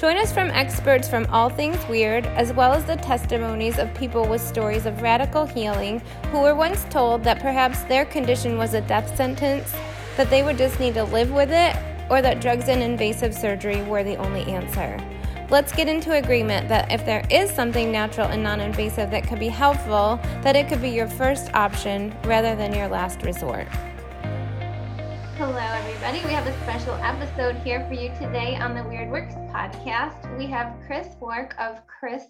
[0.00, 4.26] Join us from experts from all things weird, as well as the testimonies of people
[4.26, 6.00] with stories of radical healing
[6.32, 9.74] who were once told that perhaps their condition was a death sentence,
[10.16, 11.76] that they would just need to live with it,
[12.08, 14.96] or that drugs and invasive surgery were the only answer.
[15.50, 19.38] Let's get into agreement that if there is something natural and non invasive that could
[19.38, 23.68] be helpful, that it could be your first option rather than your last resort.
[25.40, 26.18] Hello, everybody.
[26.26, 30.36] We have a special episode here for you today on the Weird Works podcast.
[30.36, 32.24] We have Chris Wark of Chris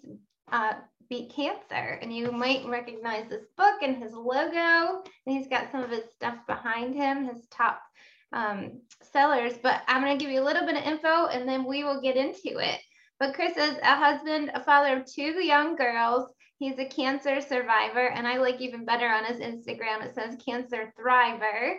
[0.53, 0.75] uh,
[1.09, 5.03] Beat Cancer, and you might recognize this book and his logo.
[5.25, 7.81] And he's got some of his stuff behind him, his top
[8.31, 8.79] um,
[9.11, 9.55] sellers.
[9.61, 11.99] But I'm going to give you a little bit of info, and then we will
[11.99, 12.79] get into it.
[13.19, 16.29] But Chris is a husband, a father of two young girls.
[16.59, 20.05] He's a cancer survivor, and I like even better on his Instagram.
[20.05, 21.73] It says Cancer Thriver.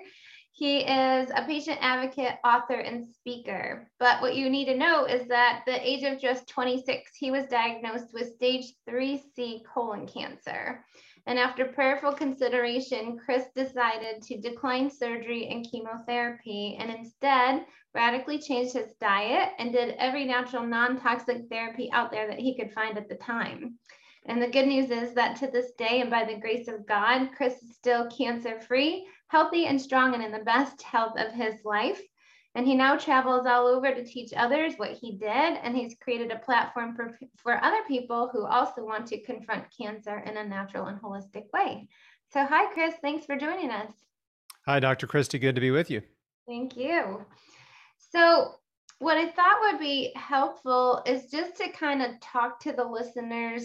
[0.62, 3.90] He is a patient advocate, author, and speaker.
[3.98, 7.48] But what you need to know is that the age of just 26, he was
[7.48, 10.84] diagnosed with stage 3C colon cancer.
[11.26, 18.74] And after prayerful consideration, Chris decided to decline surgery and chemotherapy and instead radically changed
[18.74, 22.96] his diet and did every natural non toxic therapy out there that he could find
[22.96, 23.80] at the time.
[24.26, 27.30] And the good news is that to this day, and by the grace of God,
[27.36, 31.54] Chris is still cancer free, healthy, and strong, and in the best health of his
[31.64, 32.00] life.
[32.54, 35.58] And he now travels all over to teach others what he did.
[35.62, 40.18] And he's created a platform for, for other people who also want to confront cancer
[40.18, 41.88] in a natural and holistic way.
[42.30, 42.94] So, hi, Chris.
[43.00, 43.90] Thanks for joining us.
[44.66, 45.06] Hi, Dr.
[45.06, 45.40] Kristy.
[45.40, 46.02] Good to be with you.
[46.46, 47.24] Thank you.
[47.96, 48.56] So,
[48.98, 53.64] what I thought would be helpful is just to kind of talk to the listeners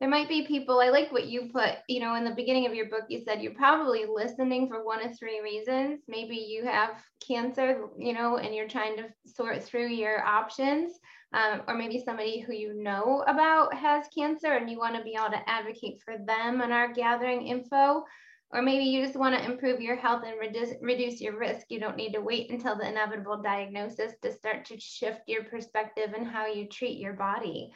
[0.00, 2.74] there might be people i like what you put you know in the beginning of
[2.74, 7.02] your book you said you're probably listening for one of three reasons maybe you have
[7.26, 10.92] cancer you know and you're trying to sort through your options
[11.34, 15.14] um, or maybe somebody who you know about has cancer and you want to be
[15.14, 18.02] able to advocate for them and are gathering info
[18.50, 21.66] or maybe you just want to improve your health and reduce, reduce your risk.
[21.68, 26.14] You don't need to wait until the inevitable diagnosis to start to shift your perspective
[26.16, 27.72] and how you treat your body.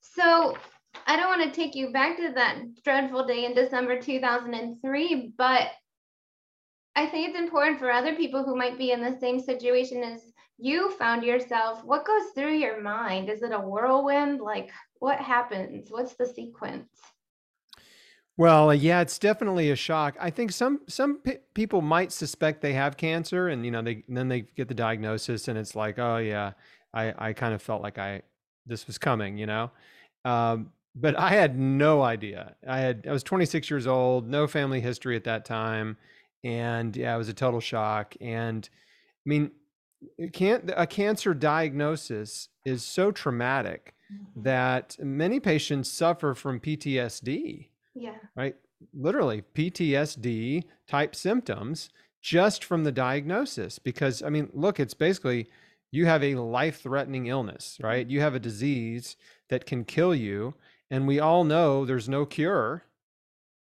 [0.00, 0.56] So,
[1.06, 5.68] I don't want to take you back to that dreadful day in December 2003, but
[6.96, 10.32] I think it's important for other people who might be in the same situation as
[10.58, 11.84] you found yourself.
[11.84, 13.28] What goes through your mind?
[13.28, 14.40] Is it a whirlwind?
[14.40, 15.88] Like, what happens?
[15.90, 16.88] What's the sequence?
[18.36, 20.16] Well, yeah, it's definitely a shock.
[20.18, 24.02] I think some some p- people might suspect they have cancer, and you know, they
[24.08, 26.52] then they get the diagnosis, and it's like, oh yeah,
[26.92, 28.22] I I kind of felt like I
[28.66, 29.70] this was coming, you know.
[30.24, 32.54] Um, but I had no idea.
[32.66, 35.96] I had I was 26 years old, no family history at that time,
[36.44, 38.14] and yeah, it was a total shock.
[38.20, 38.68] And
[39.26, 39.50] I mean,
[40.32, 44.42] can't a cancer diagnosis is so traumatic mm-hmm.
[44.42, 47.68] that many patients suffer from PTSD.
[47.94, 48.16] Yeah.
[48.36, 48.56] Right.
[48.92, 51.90] Literally PTSD type symptoms
[52.20, 53.78] just from the diagnosis.
[53.78, 55.48] Because I mean, look, it's basically
[55.90, 58.08] you have a life threatening illness, right?
[58.08, 59.16] You have a disease
[59.48, 60.54] that can kill you
[60.90, 62.84] and we all know there's no cure,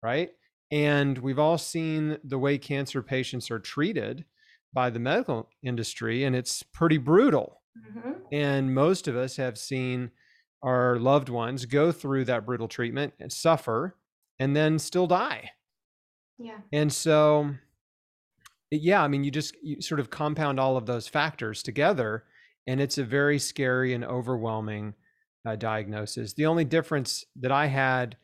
[0.01, 0.29] right?
[0.71, 4.25] And we've all seen the way cancer patients are treated
[4.73, 7.61] by the medical industry, and it's pretty brutal.
[7.77, 8.11] Mm-hmm.
[8.31, 10.11] And most of us have seen
[10.61, 13.95] our loved ones go through that brutal treatment and suffer
[14.39, 15.51] and then still die.
[16.37, 16.57] Yeah.
[16.71, 17.55] And so,
[18.69, 22.25] yeah, I mean, you just you sort of compound all of those factors together,
[22.67, 24.93] and it's a very scary and overwhelming
[25.47, 26.33] uh, diagnosis.
[26.33, 28.17] The only difference that I had,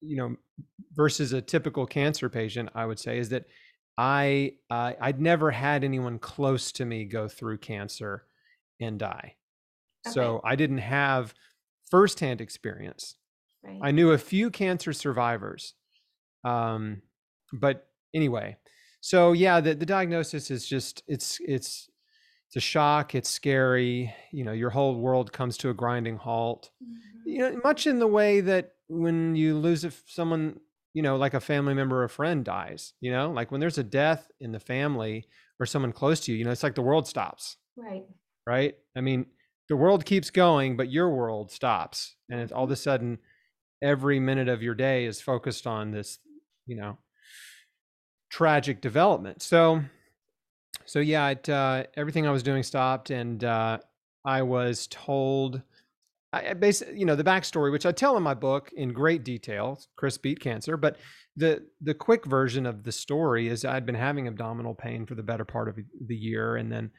[0.00, 0.36] you know,
[0.92, 3.46] versus a typical cancer patient, I would say, is that
[3.98, 8.24] I uh, I'd never had anyone close to me go through cancer
[8.80, 9.34] and die.
[10.06, 10.14] Okay.
[10.14, 11.34] So I didn't have
[11.90, 13.16] firsthand experience.
[13.64, 13.80] Right.
[13.82, 15.74] I knew a few cancer survivors.
[16.44, 17.02] Um,
[17.52, 18.56] but anyway,
[19.00, 21.89] so yeah, the, the diagnosis is just it's it's
[22.50, 26.70] it's a shock it's scary you know your whole world comes to a grinding halt
[26.82, 27.28] mm-hmm.
[27.28, 30.58] you know much in the way that when you lose if someone
[30.92, 33.78] you know like a family member or a friend dies you know like when there's
[33.78, 35.26] a death in the family
[35.58, 38.04] or someone close to you you know it's like the world stops right
[38.46, 39.26] right i mean
[39.68, 43.18] the world keeps going but your world stops and it's all of a sudden
[43.80, 46.18] every minute of your day is focused on this
[46.66, 46.98] you know
[48.30, 49.42] tragic development.
[49.42, 49.82] So,
[50.90, 53.78] so yeah, it, uh, everything I was doing stopped, and uh,
[54.24, 55.62] I was told,
[56.32, 59.80] I, basically, you know, the backstory, which I tell in my book in great detail.
[59.94, 60.96] Chris beat cancer, but
[61.36, 65.22] the the quick version of the story is I'd been having abdominal pain for the
[65.22, 66.90] better part of the year, and then,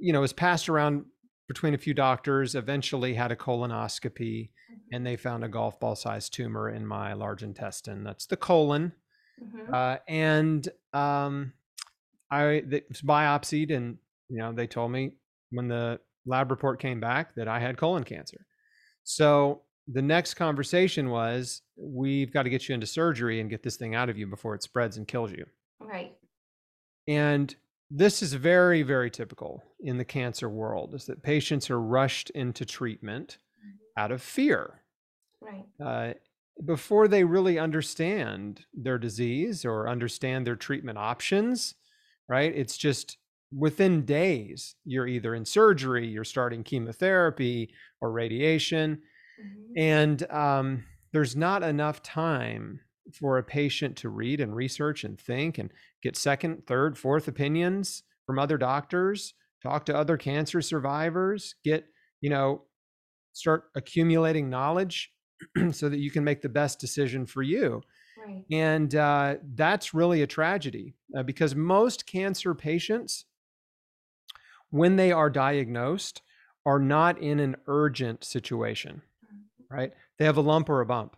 [0.00, 1.04] you know, was passed around
[1.46, 2.56] between a few doctors.
[2.56, 4.94] Eventually, had a colonoscopy, Mm-hmm.
[4.94, 8.04] and they found a golf ball sized tumor in my large intestine.
[8.04, 8.92] That's the colon.
[9.42, 9.72] Mhm.
[9.72, 11.52] Uh, and um,
[12.32, 12.44] I
[12.78, 13.98] it was biopsied, and
[14.28, 15.12] you know they told me
[15.50, 18.46] when the lab report came back that I had colon cancer.
[19.04, 23.76] So the next conversation was, we've got to get you into surgery and get this
[23.76, 25.44] thing out of you before it spreads and kills you.
[25.80, 26.14] Right.
[27.08, 27.54] And
[27.90, 32.64] this is very, very typical in the cancer world: is that patients are rushed into
[32.64, 33.38] treatment
[33.96, 34.80] out of fear
[35.40, 35.66] Right.
[35.84, 36.14] uh,
[36.64, 41.74] before they really understand their disease or understand their treatment options,
[42.28, 42.54] right?
[42.54, 43.18] It's just
[43.56, 49.02] within days, you're either in surgery, you're starting chemotherapy or radiation,
[49.38, 49.72] Mhm.
[49.76, 52.80] and um, there's not enough time
[53.12, 55.72] for a patient to read and research and think and
[56.02, 61.86] get second, third, fourth opinions from other doctors, talk to other cancer survivors, get,
[62.20, 62.66] you know,
[63.32, 65.12] start accumulating knowledge
[65.72, 67.82] so that you can make the best decision for you.
[68.24, 68.44] Right.
[68.50, 73.24] And uh, that's really a tragedy uh, because most cancer patients,
[74.70, 76.22] when they are diagnosed,
[76.64, 79.40] are not in an urgent situation, Mhm.
[79.70, 79.92] right?
[80.18, 81.16] They have a lump or a bump.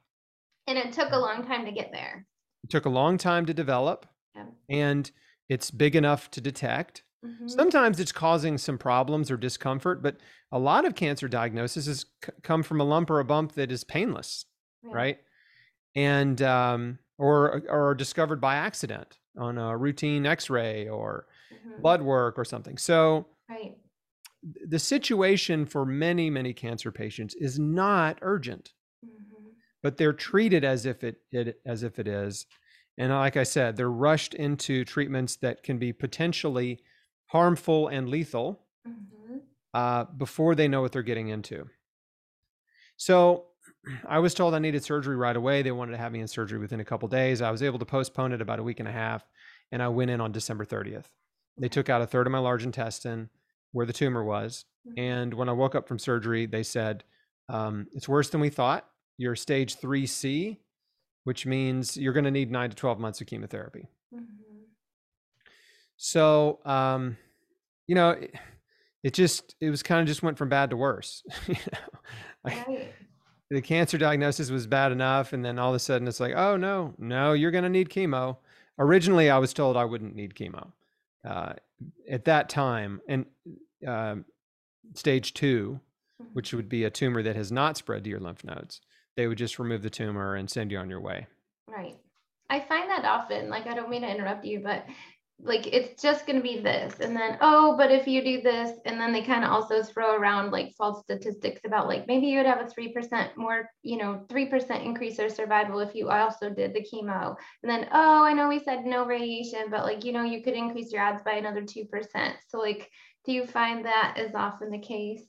[0.67, 2.27] And it took a long time to get there.
[2.63, 4.47] It took a long time to develop Yeah.
[4.69, 5.11] and
[5.49, 7.03] it's big enough to detect.
[7.23, 7.51] Mhm.
[7.51, 10.19] Sometimes it's causing some problems or discomfort, but
[10.51, 13.85] a lot of cancer diagnoses c- come from a lump or a bump that is
[13.85, 14.47] painless.
[14.83, 14.91] Yeah.
[14.93, 15.19] right?
[15.95, 21.83] And um, or or discovered by accident on a routine X-ray or Mhm.
[21.83, 22.79] blood work or something.
[22.79, 23.77] So Right.
[24.43, 29.55] the situation for many many cancer patients is not urgent, Mhm.
[29.83, 32.47] but they're treated as if it, it as if it is.
[32.97, 36.81] And like I said, they're rushed into treatments that can be potentially
[37.27, 39.41] harmful and lethal Mhm.
[39.75, 41.69] uh, before they know what they're getting into.
[42.97, 43.47] So
[44.07, 45.63] I was told I needed surgery right away.
[45.63, 47.43] They wanted to have me in surgery within a couple days.
[47.43, 49.27] I was able to postpone it about a week and a half,
[49.73, 51.07] and I went in on December 30th.
[51.59, 53.31] They took out a third of my large intestine
[53.73, 54.65] where the tumor was.
[54.87, 54.99] Mhm.
[54.99, 57.05] And when I woke up from surgery, they said,
[57.49, 58.89] um, It's worse than we thought.
[59.19, 60.59] You're stage 3C,
[61.25, 63.89] which means you're going to need nine to 12 months of chemotherapy.
[64.13, 64.27] Mhm.
[65.97, 67.17] So, um,
[67.87, 68.35] you know, it,
[69.03, 71.23] it just, it was kind of just went from bad to worse.
[71.47, 72.01] you know?
[72.45, 72.93] Right.
[73.51, 76.57] The cancer diagnosis was bad enough and then all of a sudden it's like oh
[76.57, 78.37] no no you're going to need chemo
[78.79, 80.73] originally i was told i wouldn't need chemo
[81.29, 81.53] uh,
[82.11, 83.27] at that time and
[83.87, 84.25] um,
[84.95, 85.79] stage two
[86.33, 86.57] which Mhm.
[86.57, 88.81] would be a tumor that has not spread to your lymph nodes
[89.17, 91.27] they would just remove the tumor and send you on your way
[91.69, 91.97] Right.
[92.51, 94.85] I find that often, like, I don't mean to interrupt you, but
[95.41, 97.01] like, it's just going to be this.
[97.01, 100.17] And then, oh, but if you do this, and then they kind of also throw
[100.17, 104.25] around like false statistics about like maybe you would have a 3% more, you know,
[104.29, 107.35] 3% increase or survival if you also did the chemo.
[107.63, 110.55] And then, oh, I know we said no radiation, but like, you know, you could
[110.55, 111.89] increase your odds by another 2%.
[112.49, 112.91] So, like,
[113.25, 115.23] do you find that is often the case?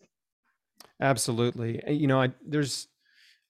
[1.01, 2.87] absolutely Uh, you know i there's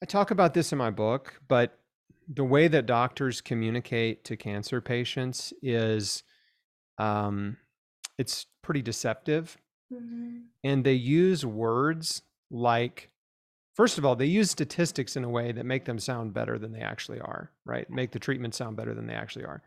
[0.01, 1.79] i talk about this in my book but
[2.27, 6.24] the way that doctors communicate to cancer patients is
[6.97, 7.57] um,
[8.17, 9.57] it's pretty deceptive.
[9.93, 10.45] Mhm.
[10.63, 13.11] and they use words like
[13.75, 16.71] first of all they use statistics in a way that make them sound better than
[16.71, 17.87] they actually are right?
[17.87, 19.61] Make the treatment sound better than they actually are.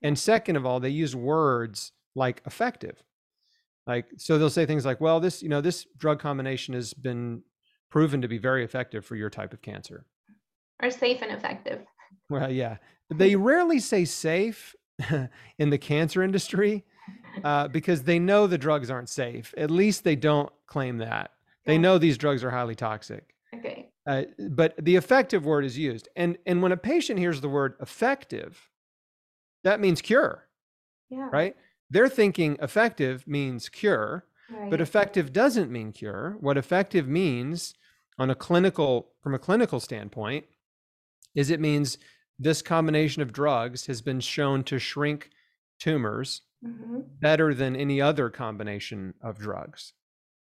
[0.00, 3.02] And second of all they use words like effective.
[3.88, 7.42] Like so they'll say things like well this you know this drug combination has been
[7.90, 10.06] proven to be very effective for your type of cancer.
[10.80, 11.80] Or safe and effective.
[12.30, 12.76] well yeah.
[13.10, 14.74] They rarely say safe
[15.58, 16.84] in the cancer industry
[17.42, 19.52] uh, because they know the drugs aren't safe.
[19.56, 21.32] At least they don't claim that.
[21.66, 23.34] They know these drugs are highly toxic.
[23.54, 23.88] Okay.
[24.06, 26.08] Uh, but the effective word is used.
[26.14, 28.68] And, and when a patient hears the word effective,
[29.64, 30.46] that means cure,
[31.08, 31.28] Yeah.
[31.32, 31.56] right?
[31.90, 34.70] They're thinking effective means cure, Right.
[34.70, 36.36] but effective doesn't mean cure.
[36.40, 37.74] What effective means
[38.18, 40.44] on a clinical, from a clinical standpoint,
[41.34, 41.96] is it means
[42.38, 45.30] this combination of drugs has been shown to shrink
[45.78, 47.20] tumors Mhm.
[47.20, 49.92] better than any other combination of drugs.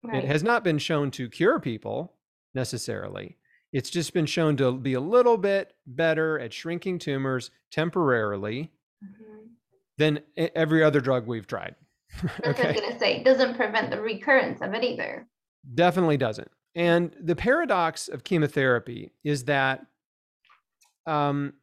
[0.03, 0.23] Right.
[0.23, 2.13] It has not been shown to cure people
[2.53, 3.37] necessarily.
[3.71, 8.71] It's just been shown to be a little bit better at shrinking tumors temporarily
[9.03, 9.49] Mhm.
[9.97, 11.75] than every other drug we've tried.
[12.21, 12.47] That's okay.
[12.47, 13.17] what I was going to say.
[13.17, 15.27] It doesn't prevent the recurrence of it either.
[15.73, 16.51] Definitely doesn't.
[16.75, 19.85] And the paradox of chemotherapy is that,
[21.07, 21.53] um,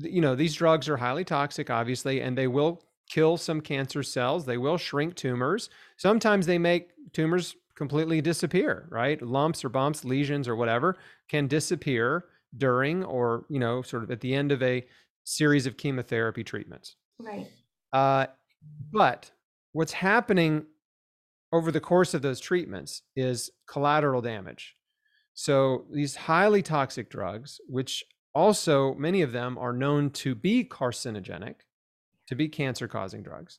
[0.00, 4.44] you know, these drugs are highly toxic, obviously, and they will kill some cancer cells.
[4.44, 5.70] They will shrink tumors.
[5.96, 9.20] Sometimes they make tumors completely disappear, right?
[9.22, 10.96] Lumps or bumps, lesions or whatever
[11.28, 12.24] can disappear
[12.56, 14.86] during or, you know, sort of at the end of a
[15.24, 16.96] series of chemotherapy treatments.
[17.18, 17.46] Right.
[17.92, 18.26] Uh,
[18.92, 19.30] but
[19.72, 20.66] what's happening
[21.52, 24.74] over the course of those treatments is collateral damage.
[25.34, 28.04] So these highly toxic drugs, which
[28.38, 31.56] also many of them are known to be carcinogenic,
[32.28, 33.58] to be cancer causing drugs,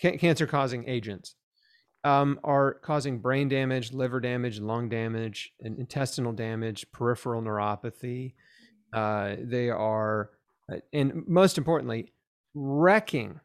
[0.00, 1.34] ca- cancer causing agents,
[2.04, 8.34] um, are causing brain damage, liver damage, lung damage, and intestinal damage, peripheral neuropathy.
[8.92, 10.30] Uh, they are,
[10.72, 12.12] uh, and most importantly,
[12.54, 13.40] wrecking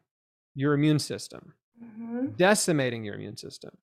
[0.54, 2.26] your immune system, mm-hmm.
[2.36, 3.76] decimating your immune system.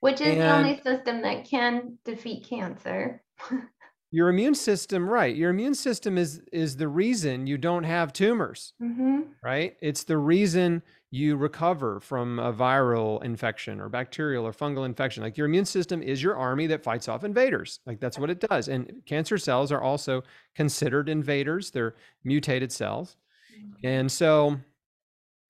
[0.00, 3.22] Which is and the only system that can defeat cancer.
[4.14, 5.34] your immune system, right?
[5.34, 9.22] Your immune system is is the reason you don't have tumors, mm-hmm.
[9.42, 9.74] right?
[9.80, 15.22] It's the reason you recover from a viral infection or bacterial or fungal infection.
[15.22, 17.80] Like your immune system is your army that fights off invaders.
[17.86, 18.68] Like that's what it does.
[18.68, 20.22] And cancer cells are also
[20.54, 21.70] considered invaders.
[21.70, 23.16] They're mutated cells.
[23.58, 23.86] Mm-hmm.
[23.86, 24.58] And so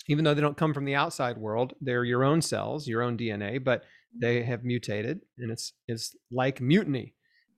[0.09, 3.19] even though they don't come from the outside world, they're your own cells, your own
[3.19, 3.85] DNA, but
[4.21, 7.15] they have mutated and it's it's like mutiny.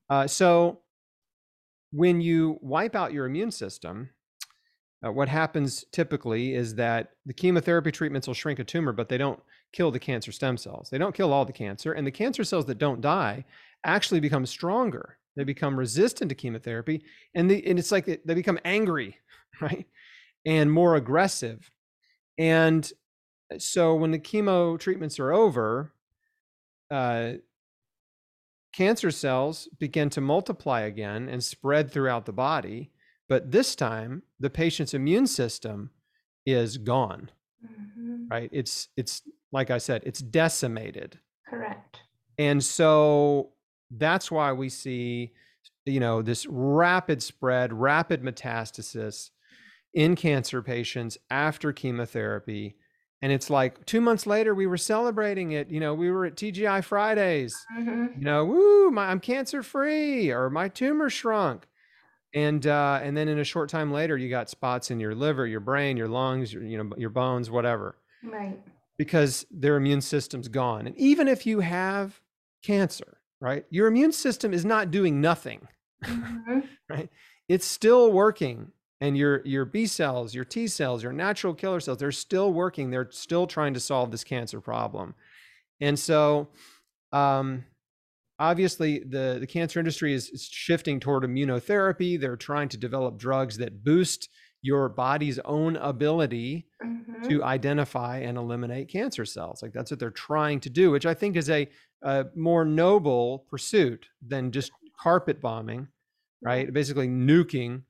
[0.08, 0.80] Uh, so
[1.94, 4.10] when you wipe out your immune system,
[5.06, 9.16] uh, what happens typically is that the chemotherapy treatments will shrink a tumor, but they
[9.16, 9.40] don't
[9.72, 10.90] kill the cancer stem cells.
[10.90, 13.44] They don't kill all the cancer, and the cancer cells that don't die
[13.84, 15.18] actually become stronger.
[15.36, 19.16] They become resistant to chemotherapy, and, the, and it's like they, they become angry,
[19.60, 19.86] right,
[20.44, 21.70] and more aggressive.
[22.38, 22.90] And
[23.52, 25.92] uh, so when the chemo treatments are over,
[26.90, 27.34] uh,
[28.74, 32.90] cancer cells begin to multiply again and spread throughout the body.
[33.28, 35.90] But this time, the patient's immune system
[36.44, 37.30] is gone.
[37.64, 38.28] Mm-hmm.
[38.30, 38.50] Right?
[38.52, 41.18] It's it's like I said, it's decimated.
[41.48, 42.00] Correct.
[42.38, 43.52] And so
[43.90, 45.32] that's why we see,
[45.86, 49.30] you know, this rapid spread, rapid metastasis
[49.94, 52.76] in cancer patients after chemotherapy.
[53.24, 55.70] And it's like two months later, we were celebrating it.
[55.70, 57.56] You know, we were at TGI Fridays.
[57.74, 58.18] Mm-hmm.
[58.18, 61.66] You know, woo, my, I'm cancer free, or my tumor shrunk.
[62.34, 65.46] And uh, and then in a short time later, you got spots in your liver,
[65.46, 67.96] your brain, your lungs, your, you know, your bones, whatever.
[68.22, 68.60] Right.
[68.98, 70.86] Because their immune system's gone.
[70.86, 72.20] And even if you have
[72.62, 75.66] cancer, right, your immune system is not doing nothing.
[76.04, 76.60] Mm-hmm.
[76.90, 77.08] right.
[77.48, 78.72] It's still working
[79.04, 82.90] and your your B cells, your T cells, your natural killer cells, they're still working.
[82.90, 85.14] They're still trying to solve this cancer problem.
[85.80, 86.48] And so
[87.12, 87.64] um,
[88.38, 92.18] obviously the, the cancer industry is, is shifting toward immunotherapy.
[92.18, 94.30] They're trying to develop drugs that boost
[94.62, 97.28] your body's own ability mm-hmm.
[97.28, 99.60] to identify and eliminate cancer cells.
[99.60, 101.68] Like that's what they're trying to do, which I think is a,
[102.02, 105.88] a more noble pursuit than just carpet bombing,
[106.42, 106.72] right?
[106.72, 107.82] Basically nuking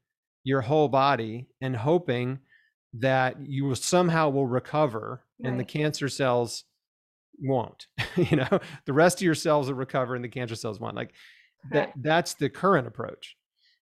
[0.44, 2.38] your whole body and hoping
[2.92, 5.50] that you will somehow will recover right.
[5.50, 6.64] and the cancer cells
[7.40, 8.60] won't you know?
[8.84, 11.12] The rest of your cells will recover and the cancer cells won't like
[11.72, 13.36] that that's the current approach.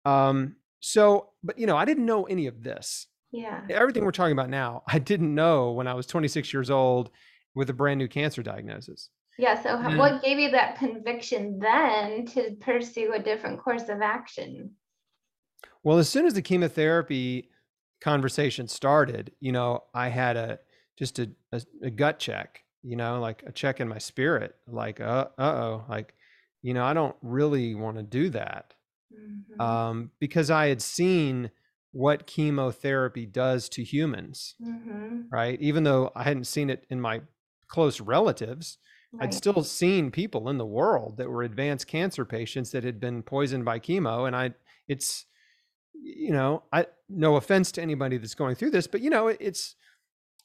[0.06, 3.08] Um so but you know i didn't know any of this.
[3.32, 3.62] Yeah.
[3.70, 7.12] Everything we're talking about now i didn't know when i was 26 years old
[7.56, 9.10] with a brand new cancer diagnosis.
[9.38, 14.72] Yeah so what gave you that conviction then to pursue a different course of action
[15.84, 17.50] well, as soon as the chemotherapy
[18.01, 20.60] conversation started, you know, I had a
[20.98, 25.00] just a, a, a gut check, you know, like a check in my spirit, like,
[25.00, 26.13] uh oh, like,
[26.62, 28.74] you know, I don't really want to do that.
[29.13, 29.62] Mm-hmm.
[29.62, 31.51] Um, because I had seen
[31.91, 35.22] what chemotherapy does to humans, mm-hmm.
[35.31, 35.60] right?
[35.62, 37.22] Even though I hadn't seen it in my
[37.67, 38.77] close relatives,
[39.13, 39.24] right.
[39.24, 43.24] I'd still seen people in the world that were advanced cancer patients that had been
[43.24, 44.27] poisoned by chemo.
[44.27, 44.53] And I,
[44.88, 45.25] it's,
[46.01, 49.75] you know, I no offense to anybody that's going through this, but you know, it's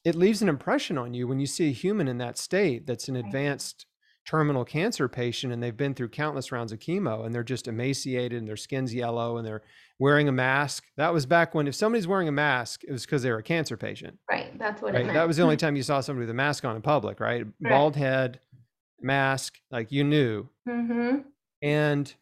[0.03, 3.07] it leaves an impression on you when you see a human in that state that's
[3.07, 3.85] an advanced
[4.25, 8.37] terminal cancer patient and they've been through countless rounds of chemo and they're just emaciated
[8.37, 9.61] and their skin's yellow and they're
[9.99, 10.85] wearing a mask.
[10.97, 13.43] That was back when if somebody's wearing a mask, it was because they were a
[13.43, 14.17] cancer patient.
[14.29, 14.57] Right.
[14.57, 15.07] That's what right?
[15.07, 17.45] That was the only time you saw somebody with a mask on in public, right?
[17.61, 17.69] right.
[17.69, 18.39] Bald head,
[19.01, 20.47] mask, like you knew.
[20.67, 21.19] Mm-hmm.
[21.61, 22.13] And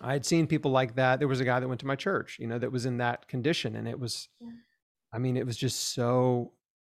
[0.00, 1.18] I had seen people like that.
[1.18, 3.28] There was a guy that went to my church, you know, that was in that
[3.28, 4.48] condition, and it was, yeah.
[5.12, 6.52] I mean, it was just so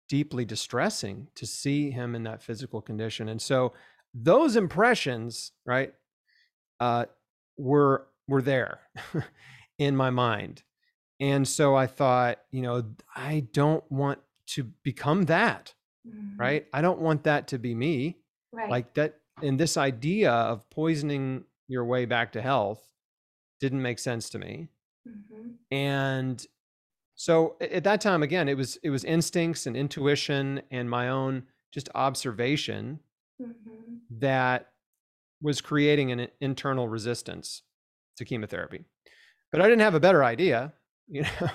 [0.09, 3.29] deeply distressing to see him in that physical condition.
[3.29, 3.73] And so
[4.15, 5.95] those impressions, right,
[6.81, 7.07] uh,
[7.57, 8.81] were were there
[9.79, 10.63] in my mind.
[11.21, 15.75] And so I thought, you know, I don't want to become that,
[16.07, 16.39] Mhm.
[16.39, 16.67] right?
[16.73, 18.19] I don't want that to be me.
[18.53, 18.71] Right.
[18.71, 22.89] Like that and this idea of poisoning your way back to health
[23.61, 24.69] didn't make sense to me.
[25.07, 25.55] Mhm.
[25.71, 26.47] And
[27.15, 31.47] so at that time again, it was it was instincts and intuition and my own
[31.73, 33.01] just observation
[33.41, 34.01] Mhm.
[34.11, 34.73] that
[35.43, 37.63] was creating an internal resistance
[38.17, 38.85] to chemotherapy.
[39.53, 40.73] But I didn't have a better idea,
[41.09, 41.49] you know.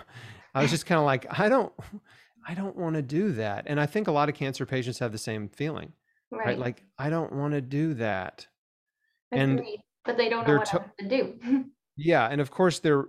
[0.56, 1.74] I was just kind of like, I don't
[2.48, 3.64] I don't want to do that.
[3.68, 5.94] And I think a lot of cancer patients have the same feeling,
[6.32, 6.48] right?
[6.48, 6.60] Right.
[6.60, 8.48] Like I don't want to do that.
[9.32, 9.80] and Agreed.
[10.06, 11.66] But they don't know what to- to do.
[11.96, 13.06] Yeah, and of course they're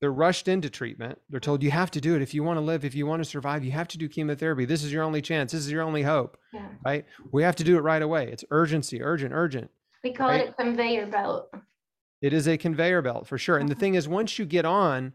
[0.00, 1.18] they're rushed into treatment.
[1.30, 3.22] They're told you have to do it if you want to live, if you want
[3.24, 4.64] to survive, you have to do chemotherapy.
[4.66, 5.50] This is your only chance.
[5.50, 6.68] This is your only hope, yeah.
[6.84, 7.04] right?
[7.32, 8.30] We have to do it right away.
[8.30, 9.68] It's urgency, urgent, urgent.
[10.04, 10.42] We call Right.
[10.42, 11.52] it a conveyor belt.
[12.22, 13.56] It is a conveyor belt for sure.
[13.58, 13.80] And the Mhm.
[13.80, 15.12] thing is, once you get on,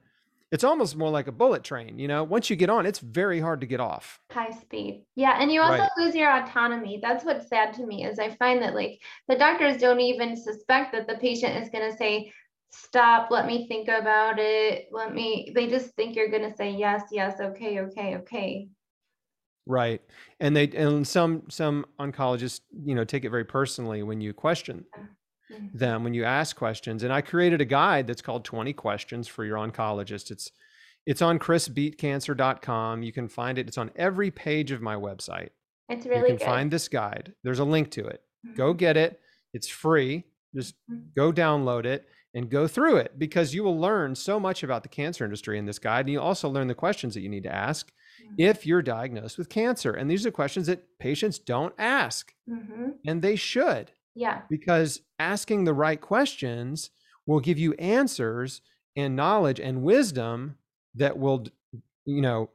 [0.51, 1.99] it's almost more like a bullet train.
[1.99, 4.19] You know, once you get on, it's very hard to get off.
[4.31, 5.89] high speed yeah and you also Right.
[5.97, 9.81] lose your autonomy that's what's sad to me is i find that like the doctors
[9.81, 12.31] don't even suspect that the patient is going to say
[12.69, 16.69] stop let me think about it let me they just think you're going to say
[16.69, 18.69] yes yes okay okay okay
[19.65, 20.01] Right.
[20.39, 24.85] And they and some some oncologists, you know, take it very personally when you question
[25.51, 25.73] Mhm.
[25.73, 27.03] them, when you ask questions.
[27.03, 30.31] And I created a guide that's called 20 questions for your oncologist.
[30.31, 30.51] It's
[31.05, 33.03] it's on chrisbeatcancer.com.
[33.03, 33.67] You can find it.
[33.67, 35.49] It's on every page of my website.
[35.91, 37.33] it's really You can good find this guide.
[37.43, 38.21] There's a link to it.
[38.55, 38.77] Go Mhm.
[38.77, 39.19] get it.
[39.53, 40.25] It's free.
[40.53, 41.15] Just Mhm.
[41.15, 44.89] go download it and go through it because you will learn so much about the
[44.89, 46.01] cancer industry in this guide.
[46.01, 47.91] And you also learn the questions that you need to ask
[48.23, 48.35] Mhm.
[48.37, 49.91] if you're diagnosed with cancer.
[49.91, 52.97] And these are questions that patients don't ask, Mhm.
[53.07, 54.41] and they should yeah.
[54.49, 56.91] because asking the right questions
[57.25, 58.61] will give you answers
[58.95, 60.57] and knowledge and wisdom
[60.95, 61.45] that will
[62.05, 62.49] you know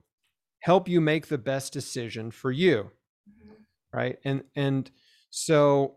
[0.61, 2.91] help you make the best decision for you
[3.29, 3.57] Mhm.
[3.93, 4.19] right?
[4.25, 4.91] And and
[5.31, 5.97] so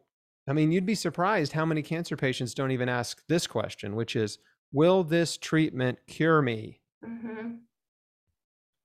[0.50, 4.16] i mean you'd be surprised how many cancer patients don't even ask this question which
[4.16, 4.40] is
[4.72, 6.82] will this treatment cure me?
[7.04, 7.60] Mhm.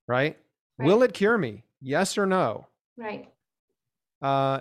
[0.09, 0.37] right,
[0.79, 0.87] Right.
[0.87, 1.65] will it cure me?
[1.81, 2.67] Yes or no?
[2.97, 3.29] Right.
[4.21, 4.61] Uh,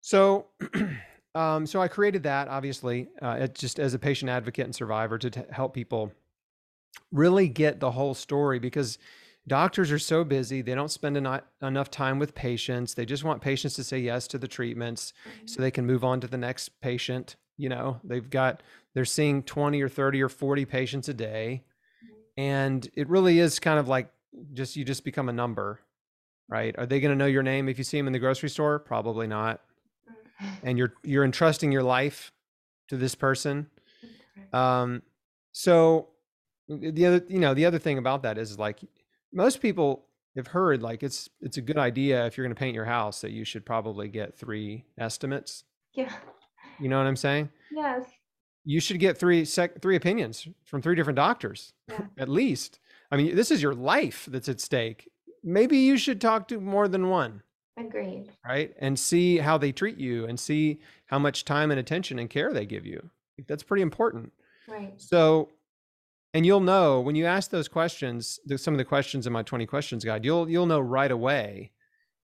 [0.00, 0.46] so,
[1.36, 5.30] um, so I created that obviously, uh, just as a patient advocate and survivor to
[5.30, 6.12] t- help people
[7.12, 8.98] really get the whole story because
[9.46, 10.62] doctors are so busy.
[10.62, 12.94] They don't spend eno- enough time with patients.
[12.94, 15.12] They just want patients to say yes to the treatments
[15.44, 17.36] so they can move on to the next patient.
[17.56, 18.62] You know, they've got,
[18.94, 21.64] they're seeing 20 or 30 or 40 patients a day.
[22.36, 24.10] And it really is kind of like
[24.52, 25.80] just, you just become a number
[26.48, 26.74] right?
[26.78, 28.78] Are they going to know your name if you see them in the grocery store?
[28.78, 29.60] Probably not.
[30.62, 32.32] And you're you're entrusting your life
[32.88, 33.68] to this person.
[34.52, 35.02] Um,
[35.52, 36.08] so
[36.68, 38.80] the other, you know, the other thing about that is like
[39.32, 42.74] most people have heard like it's it's a good idea if you're going to paint
[42.74, 45.64] your house that you should probably get three estimates.
[45.94, 46.12] yeah
[46.78, 47.48] You know what I'm saying?
[47.72, 48.04] yes
[48.64, 52.02] You should get three sec- three opinions from three different doctors Yeah.
[52.18, 52.78] at least.
[53.10, 55.08] I mean, this is your life that's at stake.
[55.42, 57.42] Maybe you should talk to more than one.
[57.76, 58.74] Agreed right?
[58.78, 62.52] And see how they treat you and see how much time and attention and care
[62.52, 63.10] they give you.
[63.46, 64.32] That's pretty important.
[64.68, 65.50] right So,
[66.34, 69.66] and you'll know when you ask those questions, some of the questions in my 20
[69.66, 71.72] questions guide, you'll you'll know right away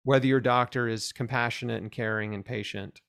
[0.04, 3.02] whether your doctor is compassionate and caring and patient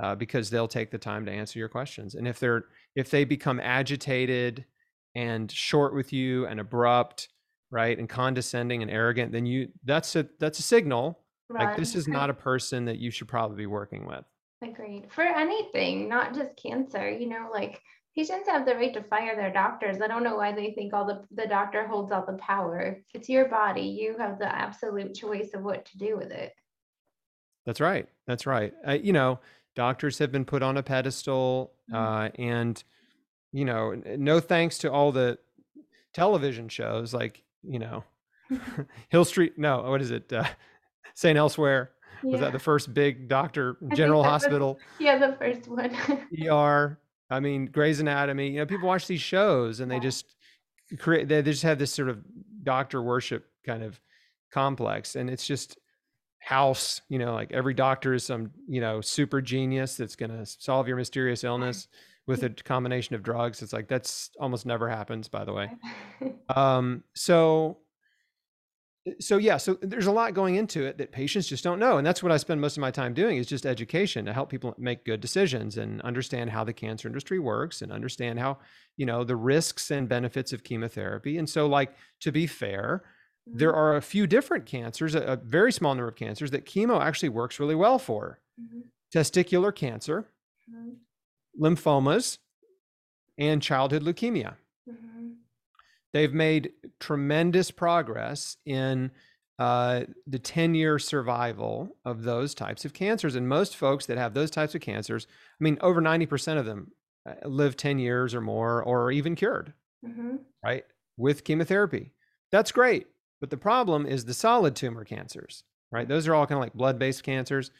[0.00, 2.14] uh, because they'll take the time to answer your questions.
[2.14, 4.64] And if they're if they become agitated
[5.14, 7.28] and short with you and abrupt,
[7.70, 11.18] right, and condescending and arrogant, then you that's a that's a signal
[11.50, 11.98] like this Run.
[12.00, 14.24] is not a person that you should probably be working with.
[14.62, 15.06] Agreed.
[15.10, 17.80] For anything, not just cancer, you know, like
[18.14, 20.00] patients have the right to fire their doctors.
[20.00, 23.02] I don't know why they think all the the doctor holds all the power.
[23.12, 23.82] It's your body.
[23.82, 26.52] You have the absolute choice of what to do with it.
[27.66, 28.08] That's right.
[28.26, 28.72] That's right.
[28.86, 29.40] Uh, you know,
[29.74, 31.94] doctors have been put on a pedestal, Mhm.
[31.94, 32.82] uh, and
[33.52, 35.38] you know, no thanks to all the
[36.14, 38.04] television shows like you know,
[39.08, 39.58] Hill Street.
[39.58, 40.32] No, what is it?
[40.32, 40.44] Uh,
[41.14, 41.36] St.
[41.38, 41.90] Elsewhere
[42.22, 44.78] was that the first big doctor general was- hospital?
[44.98, 45.90] Yeah, the first one.
[46.48, 46.98] ER.
[47.30, 48.50] I mean, Grey's Anatomy.
[48.50, 50.02] You know, people watch these shows and they Yeah.
[50.02, 50.26] just
[50.98, 51.28] create.
[51.28, 52.18] They, they just have this sort of
[52.62, 54.00] doctor worship kind of
[54.52, 55.78] complex, and it's just
[56.38, 57.00] house.
[57.08, 60.86] You know, like every doctor is some you know super genius that's going to solve
[60.88, 61.88] your mysterious illness
[62.26, 63.62] with a combination of drugs.
[63.62, 65.70] It's like that's almost never happens, by the way.
[66.54, 67.78] Um, so
[69.18, 72.06] so yeah, so there's a lot going into it that patients just don't know, and
[72.06, 74.74] that's what I spend most of my time doing is just education to help people
[74.78, 78.58] make good decisions and understand how the cancer industry works and understand how
[78.96, 81.36] you know the risks and benefits of chemotherapy.
[81.36, 83.02] And so, like to be fair,
[83.52, 87.00] there are a few different cancers, a, a very small number of cancers that chemo
[87.02, 88.92] actually works really well for: Mhm.
[89.14, 90.30] testicular cancer,
[90.66, 91.02] Mhm.
[91.58, 92.38] lymphomas,
[93.38, 94.56] and childhood leukemia.
[96.12, 99.10] They've made tremendous progress in
[99.58, 103.34] uh, the 10 year survival of those types of cancers.
[103.34, 106.92] And most folks that have those types of cancers, I mean, over 90% of them
[107.26, 109.72] uh, live 10 years or more or even cured,
[110.04, 110.40] Mhm.
[110.64, 110.84] right?
[111.16, 112.12] With chemotherapy.
[112.50, 113.06] That's great.
[113.40, 116.08] But the problem is the solid tumor cancers, right?
[116.08, 117.70] Those are all kind of like blood based cancers.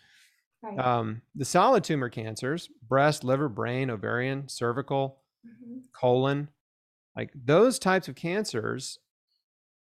[0.62, 0.78] Right.
[0.78, 5.82] Um, the solid tumor cancers, breast, liver, brain, ovarian, cervical, Mhm.
[5.92, 6.48] colon,
[7.16, 8.98] like those types of cancers,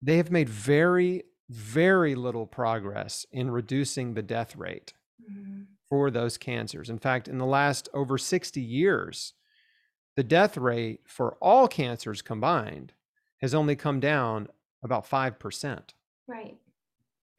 [0.01, 4.93] they have made very, very little progress in reducing the death rate
[5.29, 5.67] Mhm.
[5.89, 6.89] for those cancers.
[6.89, 9.33] In fact, in the last over 60 years,
[10.15, 12.93] the death rate for all cancers combined
[13.41, 14.47] has only come down
[14.83, 15.93] about 5%,
[16.27, 16.57] Right.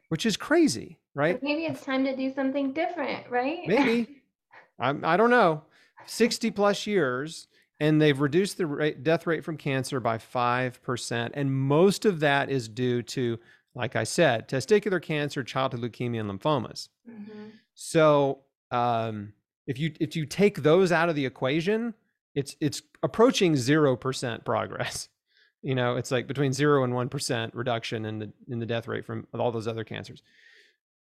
[0.09, 1.35] which is crazy, right?
[1.37, 3.67] But maybe it's time to do something different, right?
[3.67, 4.23] Maybe.
[4.79, 5.65] I'm, I don't know.
[6.07, 7.49] 60 plus years,
[7.81, 11.31] and they've reduced the rate, death rate from cancer by 5%.
[11.35, 13.39] And most of that is due to,
[13.75, 16.89] like I said, testicular cancer, childhood leukemia, and lymphomas.
[17.09, 17.53] Mhm.
[17.75, 19.35] So um,
[19.67, 21.95] if you if you take those out of the equation,
[22.35, 25.09] it's it's approaching zero percent progress.
[25.63, 28.87] You know, it's like between zero and one percent reduction in the in the death
[28.87, 30.23] rate from all those other cancers.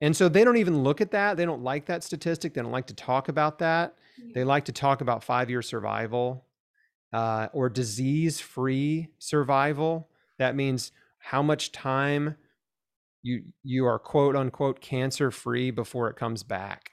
[0.00, 1.36] And so they don't even look at that.
[1.36, 2.52] They don't like that statistic.
[2.52, 3.94] They don't like to talk about that.
[4.34, 6.45] They like to talk about five year survival
[7.16, 10.10] uh, or disease free survival.
[10.38, 12.36] That means how much time
[13.22, 16.90] you you are quote unquote cancer free before it comes back.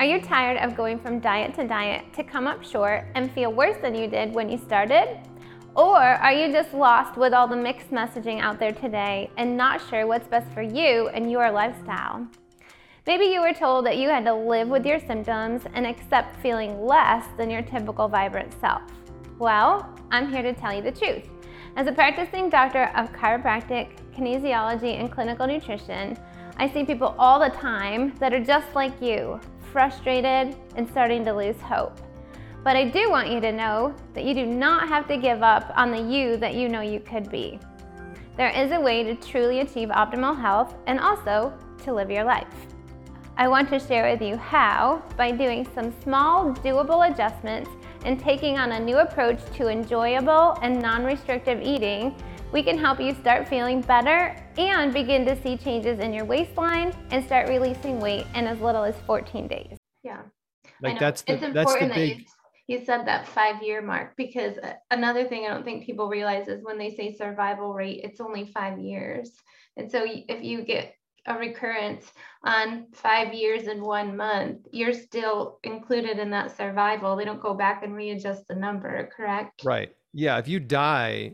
[0.00, 3.52] Are you tired of going from diet to diet to come up short and feel
[3.52, 5.31] worse than you did when you started?
[5.74, 9.80] Or are you just lost with all the mixed messaging out there today and not
[9.88, 12.26] sure what's best for you and your lifestyle?
[13.06, 16.84] Maybe you were told that you had to live with your symptoms and accept feeling
[16.84, 18.82] less than your typical vibrant self.
[19.38, 21.26] Well, I'm here to tell you the truth.
[21.76, 26.18] As a practicing doctor of chiropractic, kinesiology, and clinical nutrition,
[26.58, 29.40] I see people all the time that are just like you,
[29.72, 31.98] frustrated and starting to lose hope.
[32.64, 35.72] But I do want you to know that you do not have to give up
[35.76, 37.58] on the you that you know you could be.
[38.36, 41.52] There is a way to truly achieve optimal health and also
[41.84, 42.46] to live your life.
[43.36, 47.70] I want to share with you how, by doing some small, doable adjustments
[48.04, 52.14] and taking on a new approach to enjoyable and non restrictive eating,
[52.52, 56.92] we can help you start feeling better and begin to see changes in your waistline
[57.10, 59.78] and start releasing weight in as little as 14 days.
[60.04, 60.20] Yeah.
[60.82, 62.26] Like that's the that's the important that big
[62.66, 66.48] you, said that five year mark because uh, another thing I don't think people realize
[66.48, 69.32] is when they say survival rate, it's only five years.
[69.76, 70.94] And so if you get
[71.26, 72.12] a recurrence
[72.44, 77.14] on five years and one month, you're still included in that survival.
[77.16, 79.62] They don't go back and readjust the number, correct?
[79.64, 79.94] right.
[80.12, 81.32] Yeah, if you die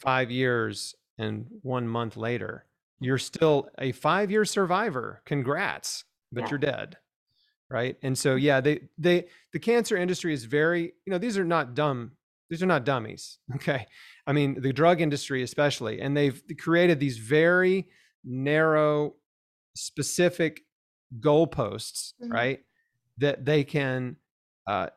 [0.00, 2.64] 5 years and 1 month later,
[3.00, 5.22] you're still a 5-year survivor.
[5.24, 6.50] Congrats, but Yeah.
[6.50, 6.96] you're dead.
[7.70, 7.96] Right?
[8.02, 11.74] And so yeah, they they the cancer industry is very, you know, these are not
[11.74, 12.12] dumb
[12.50, 13.86] these are not dummies, okay?
[14.26, 17.88] I mean, the drug industry especially, and they've created these very
[18.24, 19.16] narrow
[19.76, 20.62] specific
[21.20, 22.32] goalposts, Mhm.
[22.32, 22.60] right?
[23.18, 24.16] That they can,
[24.66, 24.88] uh,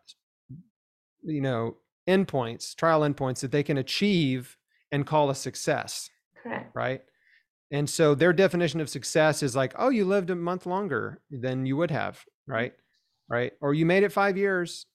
[1.24, 4.58] you know, endpoints, trial endpoints that they can achieve
[4.92, 6.10] and call a success,
[6.42, 6.72] Correct.
[6.76, 7.02] right?
[7.72, 11.66] And so their definition of success is like, oh, you lived a month longer than
[11.66, 12.74] you would have, right?
[13.30, 13.54] Right?
[13.62, 14.86] Or you made it five years.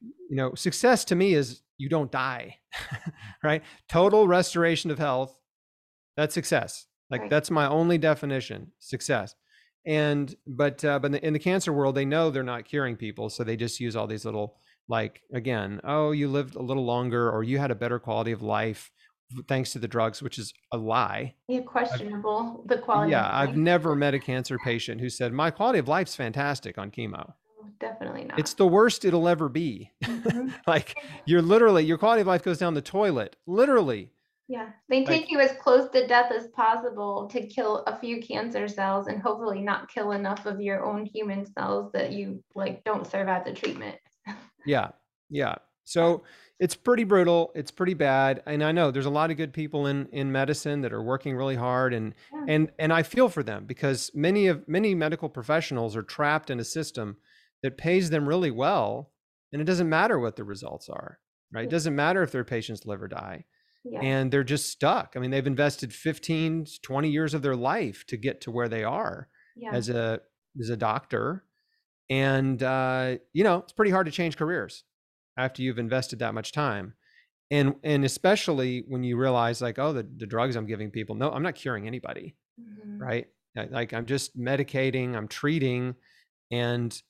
[0.00, 2.58] You know, success to me is you don't die,
[3.42, 3.62] right?
[3.88, 5.38] Total restoration of health.
[6.16, 6.86] That's success.
[7.10, 9.34] Like that's my only definition, success.
[9.86, 12.96] And but uh, but in the, in the cancer world, they know they're not curing
[12.96, 14.56] people, so they just use all these little
[14.88, 18.42] like again, oh, you lived a little longer, or you had a better quality of
[18.42, 18.90] life
[19.48, 21.34] thanks to the drugs, which is a lie.
[21.48, 23.10] Yeah, questionable the quality.
[23.12, 26.90] yeah, I've never met a cancer patient who said my quality of life's fantastic on
[26.90, 27.32] chemo.
[27.80, 28.38] Definitely not.
[28.38, 29.90] It's the worst it'll ever be.
[30.04, 30.54] Mhm.
[30.66, 34.10] like you're literally your quality of life goes down the toilet, literally.
[34.48, 38.22] Yeah, they Like- take you as close to death as possible to kill a few
[38.22, 42.84] cancer cells and hopefully not kill enough of your own human cells that you like
[42.84, 43.96] don't serve as a treatment.
[44.64, 44.90] Yeah.
[45.30, 45.56] Yeah.
[45.88, 46.24] So
[46.58, 47.52] it's pretty brutal.
[47.54, 48.42] It's pretty bad.
[48.46, 51.36] And I know there's a lot of good people in in medicine that are working
[51.36, 52.44] really hard and Yeah.
[52.48, 56.58] and and I feel for them because many of many medical professionals are trapped in
[56.60, 57.16] a system
[57.62, 59.12] that pays them really well
[59.52, 61.18] and it doesn't matter what the results are.
[61.52, 61.64] Right?
[61.64, 63.44] It doesn't matter if their patients live or die.
[63.84, 64.00] Yeah.
[64.02, 65.12] And they're just stuck.
[65.14, 68.82] I mean, they've invested 15, 20 years of their life to get to where they
[68.82, 69.70] are Yeah.
[69.72, 70.20] as a
[70.60, 71.44] as a doctor
[72.08, 74.84] and uh, you know it's pretty hard to change careers
[75.36, 76.94] after you've invested that much time.
[77.50, 81.30] And and especially when you realize like oh the, the drugs i'm giving people no
[81.30, 83.00] i'm not curing anybody Mhm.
[83.00, 83.26] right?
[83.54, 85.94] Like- like i'm just medicating i'm treating
[86.50, 87.00] and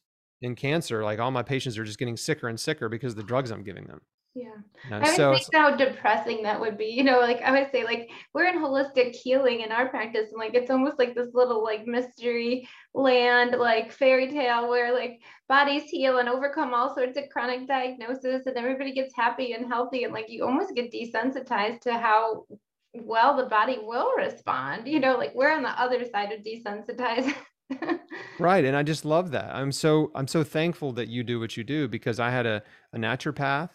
[0.43, 3.23] in cancer like all my patients are just getting sicker and sicker because of the
[3.23, 4.03] drugs i'm giving them
[4.37, 4.51] Yeah.
[4.91, 4.97] know?
[4.99, 6.89] I would so think how depressing that would be.
[6.89, 10.39] You know, like I would say, like we're in holistic healing in our practice, and
[10.39, 15.85] like it's almost like this little like mystery land, like fairy tale where like bodies
[15.85, 20.13] heal and overcome all sorts of chronic diagnosis and everybody gets happy and healthy, and
[20.13, 22.45] like you almost get desensitized to how
[22.93, 24.87] well the body will respond.
[24.87, 27.35] You know, like we're on the other side of desensitized.
[28.39, 31.57] right and i just love that i'm so i'm so thankful that you do what
[31.57, 33.71] you do because i had a, a naturopath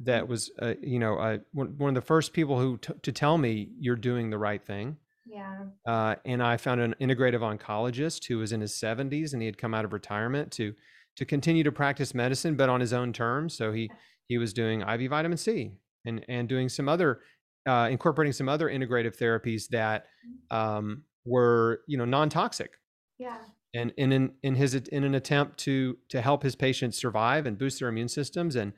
[0.00, 3.12] that was uh, you know uh, one, one of the first people who t- to
[3.12, 5.64] tell me you're doing the right thing yeah.
[5.86, 9.58] uh, and i found an integrative oncologist who was in his 70s and he had
[9.58, 10.74] come out of retirement to
[11.16, 13.90] to continue to practice medicine but on his own terms so he
[14.26, 15.72] he was doing iv vitamin c
[16.06, 17.20] and and doing some other
[17.66, 20.06] uh, incorporating some other integrative therapies that
[20.50, 22.70] um, were you know non-toxic
[23.18, 23.36] Yeah.
[23.74, 27.58] and in in, in his in an attempt to to help his patients survive and
[27.58, 28.72] boost their immune systems and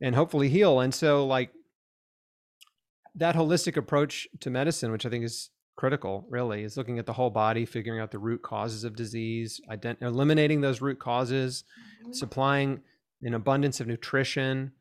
[0.00, 1.50] and hopefully heal and so like
[3.14, 7.12] that holistic approach to medicine which i think is critical really is looking at the
[7.12, 11.64] whole body figuring out the root causes of disease ident- eliminating those root causes
[12.06, 12.14] Mhm.
[12.14, 12.80] supplying
[13.22, 14.72] an abundance of nutrition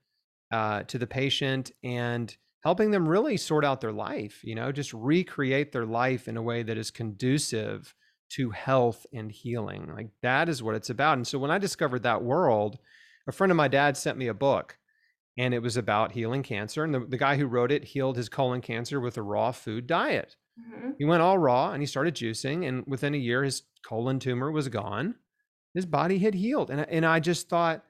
[0.52, 4.94] uh, to the patient and helping them really sort out their life you know just
[4.94, 7.94] recreate their life in a way that is conducive
[8.30, 12.04] to health and healing like that is what it's about and so when i discovered
[12.04, 12.80] that world
[13.28, 14.78] a friend of my dad sent me a book
[15.38, 18.30] and it was about healing cancer and the, the guy who wrote it healed his
[18.30, 20.96] colon cancer with a raw food diet Mhm.
[21.00, 24.52] he went all raw and he started juicing and within a year his colon tumor
[24.52, 25.16] was gone
[25.74, 27.86] his body had healed and, I- and i just thought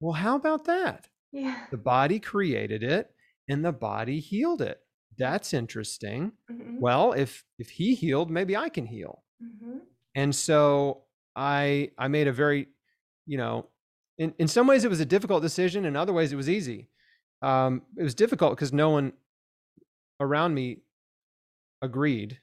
[0.00, 1.66] well how about that Yeah.
[1.70, 3.10] the body created it
[3.48, 4.80] and the body healed it
[5.18, 6.80] that's interesting Mhm.
[6.80, 9.80] well if if he healed maybe i can heal Mhm.
[10.14, 11.04] and so
[11.36, 12.68] i i made a very
[13.26, 13.68] you know
[14.18, 16.88] in, in some ways it was a difficult decision in other ways it was easy
[17.42, 19.12] um it was difficult because no one
[20.20, 20.78] around me
[21.82, 22.38] agreed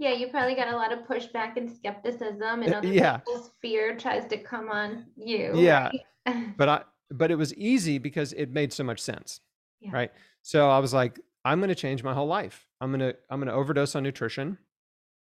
[0.00, 3.16] Yeah, you probably got a lot of pushback and skepticism, and Uh, other yeah.
[3.16, 5.50] people's fear tries to come on you.
[5.56, 5.90] Yeah.
[6.26, 6.54] right?
[6.56, 9.40] but i but it was easy because it made so much sense
[9.80, 9.90] Yeah.
[9.92, 10.12] right
[10.42, 13.40] so i was like i'm going to change my whole life i'm going to i'm
[13.40, 14.58] going to overdose on nutrition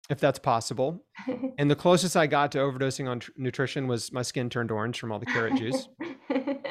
[0.10, 1.04] if that's possible.
[1.58, 5.00] And the closest i got to overdosing on tr- nutrition was my skin turned orange
[5.00, 5.88] from all the carrot juice.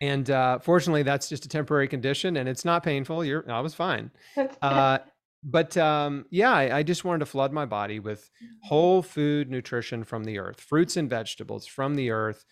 [0.00, 3.24] And uh, fortunately that's just a temporary condition and it's not painful.
[3.24, 4.10] You're i was fine.
[4.60, 4.98] Uh,
[5.42, 8.30] but um, yeah I, I just wanted to flood my body with
[8.64, 12.44] whole food nutrition from the earth fruits and vegetables from the earth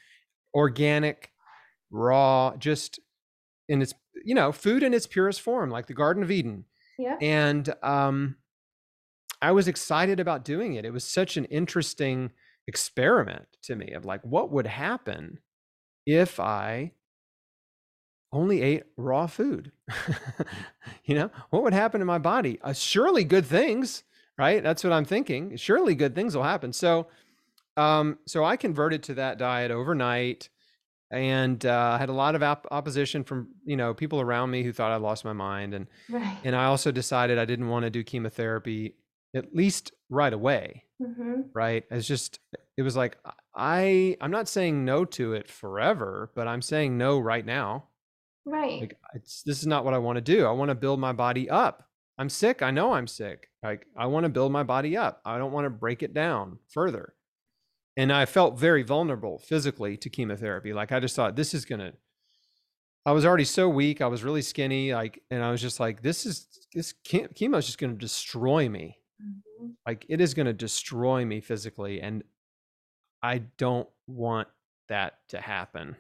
[0.55, 1.33] organic
[1.91, 3.01] raw just
[3.69, 3.93] in its
[4.25, 6.65] you know food in its purest form like the garden of eden.
[6.99, 7.17] Yeah.
[7.21, 8.37] and um,
[9.43, 10.85] i was excited about doing it.
[10.85, 12.31] It was such an interesting
[12.69, 15.41] experiment to me of like what would happen
[16.07, 16.93] if i
[18.33, 19.73] only ate raw food?
[21.05, 22.59] You know what would happen to my body?
[22.63, 24.05] Uh, surely good things
[24.39, 24.63] right?
[24.63, 25.57] That's what i'm thinking.
[25.57, 26.73] Surely good things will happen.
[26.73, 27.09] So
[27.77, 30.49] um so i converted to that diet overnight
[31.11, 34.63] and uh, I had a lot of op- opposition from you know people around me
[34.63, 36.39] who thought I lost my mind, and Right.
[36.45, 38.97] and I also decided I didn't want to do chemotherapy
[39.35, 40.85] at least right away.
[41.03, 41.85] hmm Right?
[41.91, 42.39] It's just
[42.77, 43.19] it was like
[43.55, 47.89] I I'm not saying no to it forever, but I'm saying no right now.
[48.45, 48.81] Right.
[48.81, 50.47] Like it's this is not what I want to do.
[50.47, 51.85] I want to build my body up.
[52.19, 52.63] I'm sick.
[52.63, 53.49] I know I'm sick.
[53.63, 55.21] Like I want to build my body up.
[55.25, 57.15] I don't want to break it down further.
[57.97, 60.73] And I felt very vulnerable physically to chemotherapy.
[60.73, 61.93] Like I just thought this is gonna.
[63.05, 64.01] I was already so weak.
[64.01, 64.95] I was really skinny.
[64.95, 68.69] Like, and I was just like, this is this che- chemo is just gonna destroy
[68.69, 68.99] me.
[69.25, 69.75] Mhm.
[69.87, 72.23] Like it is gonna destroy me physically, and
[73.23, 74.49] I don't want
[74.89, 75.97] that to happen.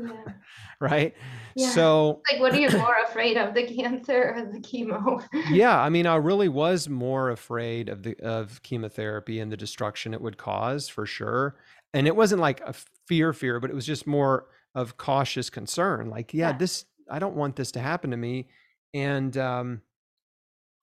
[0.00, 0.24] Yeah.
[0.80, 1.14] right.
[1.54, 1.68] Yeah.
[1.70, 5.22] So Like, what are you more afraid of, the cancer or the chemo?
[5.50, 10.14] yeah i mean i really was more afraid of the of chemotherapy and the destruction
[10.14, 11.56] it would cause for sure
[11.94, 12.72] and it wasn't like a
[13.06, 16.56] fear fear but it was just more of cautious concern like yeah, Yeah.
[16.58, 18.48] this i don't want this to happen to me
[18.94, 19.82] and um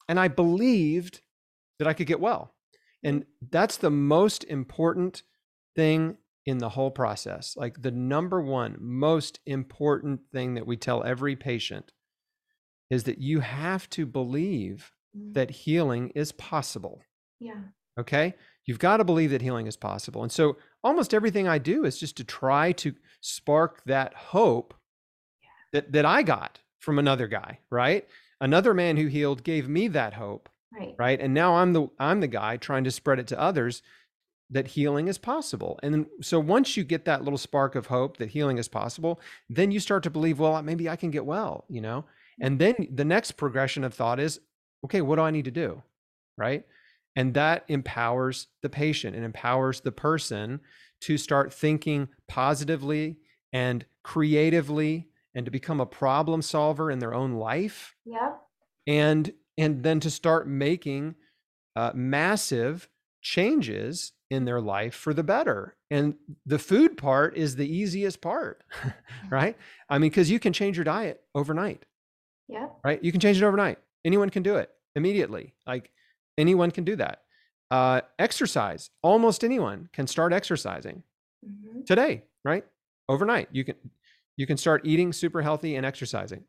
[0.08, 1.22] and i believed
[1.80, 2.54] that i could get well
[3.04, 5.24] and that's the most important
[5.76, 11.04] thing in the whole process like the number one most important thing that we tell
[11.04, 11.92] every patient
[12.90, 15.34] is that you have to believe Mhm.
[15.34, 17.02] that healing is possible
[17.40, 17.62] Yeah.
[18.00, 18.36] Okay.
[18.66, 20.22] You've got to believe that healing is possible.
[20.24, 24.74] And so almost everything I do is just to try to spark that hope
[25.74, 28.08] that, that I got from another guy, right?
[28.40, 30.96] Another man who healed gave me that hope, Right.
[31.00, 31.20] right?
[31.20, 33.82] And now I'm the I'm the guy trying to spread it to others
[34.52, 35.80] that healing is possible.
[35.84, 39.20] And then, so once you get that little spark of hope that healing is possible,
[39.48, 42.02] then you start to believe, well, maybe I can get well, you know?
[42.02, 42.46] Mm-hmm.
[42.48, 44.40] And then the next progression of thought is,
[44.86, 45.84] okay, what do I need to do?
[46.38, 46.64] Right?
[47.16, 50.62] And that empowers the patient and empowers the person
[51.02, 53.18] to start thinking positively
[53.54, 58.34] and creatively and to become a problem solver in their own life Yeah.
[58.88, 61.16] and and then to start making
[61.76, 62.90] uh, massive
[63.22, 68.64] changes in their life for the better and the food part is the easiest part
[69.30, 69.58] right?
[69.90, 71.84] I mean because you can change your diet overnight.
[72.48, 72.70] Yeah.
[72.84, 73.04] right?
[73.04, 73.78] You can change it overnight.
[74.06, 75.92] Anyone can do it immediately like
[76.38, 77.22] anyone can do that.
[77.72, 81.04] Uh, exercise almost anyone can start exercising
[81.46, 81.86] Mhm.
[81.86, 82.66] today right?
[83.10, 83.76] Overnight you can
[84.38, 86.44] you can start eating super healthy and exercising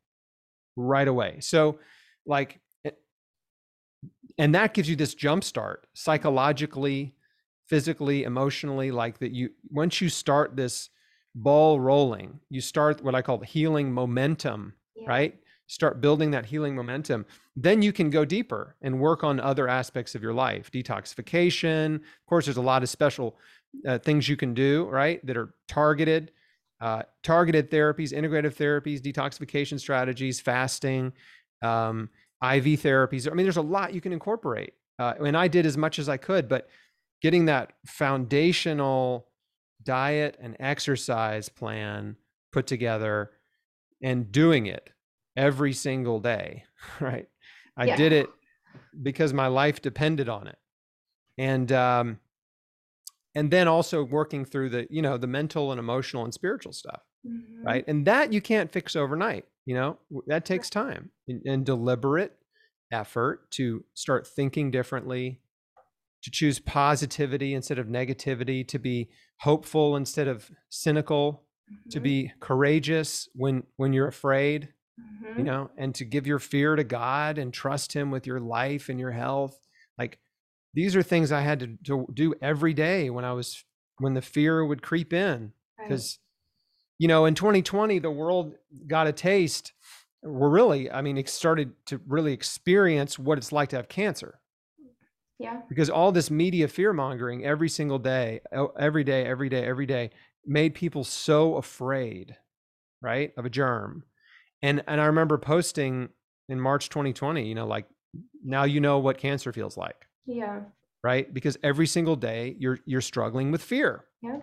[0.76, 1.40] right away.
[1.40, 1.78] So
[2.26, 2.60] like
[4.38, 7.14] and that gives you this jump start psychologically
[7.68, 10.90] physically emotionally like that you once you start this
[11.34, 15.04] ball rolling you start what i call the healing momentum Yeah.
[15.06, 15.34] right
[15.66, 20.14] start building that healing momentum then you can go deeper and work on other aspects
[20.16, 23.36] of your life detoxification of course there's a lot of special
[23.86, 26.32] uh, things you can do right that are targeted
[26.80, 31.12] uh, targeted therapies integrative therapies detoxification strategies fasting
[31.62, 32.08] um,
[32.42, 35.76] iv therapies i mean there's a lot you can incorporate uh, and i did as
[35.76, 36.68] much as i could but
[37.22, 39.26] getting that foundational
[39.82, 42.16] diet and exercise plan
[42.52, 43.30] put together
[44.02, 44.90] and doing it
[45.36, 46.64] every single day
[47.00, 47.28] right
[47.76, 47.96] i Yeah.
[47.96, 48.30] did it
[49.02, 50.58] because my life depended on it
[51.38, 52.18] and um
[53.34, 57.02] and then also working through the you know the mental and emotional and spiritual stuff
[57.26, 57.64] Mhm.
[57.64, 62.36] right and that you can't fix overnight you know that takes time and, and deliberate
[62.92, 65.40] effort to start thinking differently
[66.22, 69.08] to choose positivity instead of negativity to be
[69.40, 71.44] hopeful instead of cynical
[71.90, 72.02] to Mhm.
[72.02, 75.38] be courageous when when you're afraid Mhm.
[75.38, 78.88] you know and to give your fear to god and trust him with your life
[78.88, 79.58] and your health
[79.98, 80.18] like
[80.74, 83.64] these are things i had to, to do every day when i was
[83.98, 86.18] when the fear would creep in because
[87.00, 88.54] you know in 2020 the world
[88.86, 89.72] got a taste
[90.22, 94.38] we're really i mean it started to really experience what it's like to have cancer
[95.38, 95.62] yeah.
[95.70, 98.40] because all this media fear mongering every single day
[98.78, 100.10] every day every day every day
[100.46, 102.36] made people so afraid
[103.00, 104.04] right of a germ
[104.62, 106.10] and and i remember posting
[106.50, 107.86] in march 2020 you know like
[108.44, 110.60] now you know what cancer feels like Yeah.
[111.02, 114.40] right because every single day you're you're struggling with fear Yeah.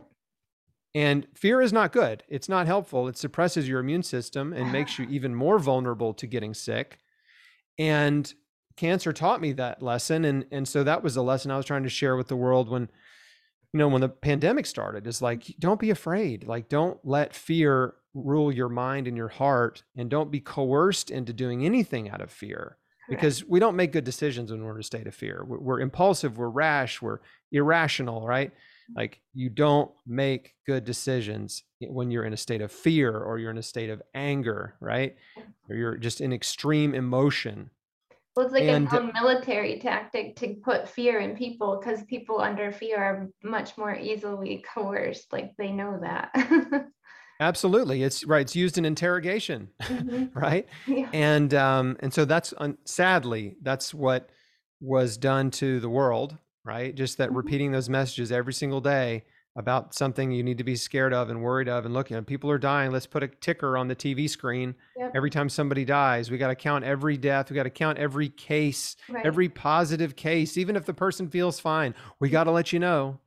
[0.97, 2.23] And fear is not good.
[2.27, 3.07] It's not helpful.
[3.07, 6.97] It suppresses your immune system and makes you even more vulnerable to getting sick.
[7.77, 8.33] And
[8.77, 11.81] cancer taught me that lesson and and so that was a lesson i was trying
[11.81, 12.87] to share with the world when
[13.73, 15.05] you know when the pandemic started.
[15.05, 16.47] Is like don't be afraid.
[16.47, 21.31] Like don't let fear rule your mind and your heart and don't be coerced into
[21.31, 24.83] doing anything out of fear because we don't make good decisions when we're in a
[24.83, 25.45] state of fear.
[25.47, 27.19] We're, we're impulsive we're rash we're
[27.51, 28.51] irrational right
[28.95, 33.51] like you don't make good decisions when you're in a state of fear or you're
[33.51, 35.15] in a state of anger right
[35.69, 37.69] or you're just in extreme emotion
[38.35, 42.39] Well, it's like And- a known military tactic to put fear in people because people
[42.39, 45.33] under fear are much more easily coerced.
[45.33, 46.31] Like they know that.
[47.39, 50.31] absolutely it's right it's used in interrogation Mhm.
[50.47, 51.07] right Yeah.
[51.13, 54.29] and um and so that's un- sadly that's what
[54.81, 56.37] was done to the world
[56.67, 57.35] right just that Mhm.
[57.37, 59.23] repeating those messages every single day
[59.55, 62.21] about something you need to be scared of and worried of and look you know
[62.21, 65.11] people are dying let's put a ticker on the tv screen Yep.
[65.15, 68.29] every time somebody dies we got to count every death we got to count every
[68.29, 69.25] case Right.
[69.25, 73.19] every positive case even if the person feels fine we got to let you know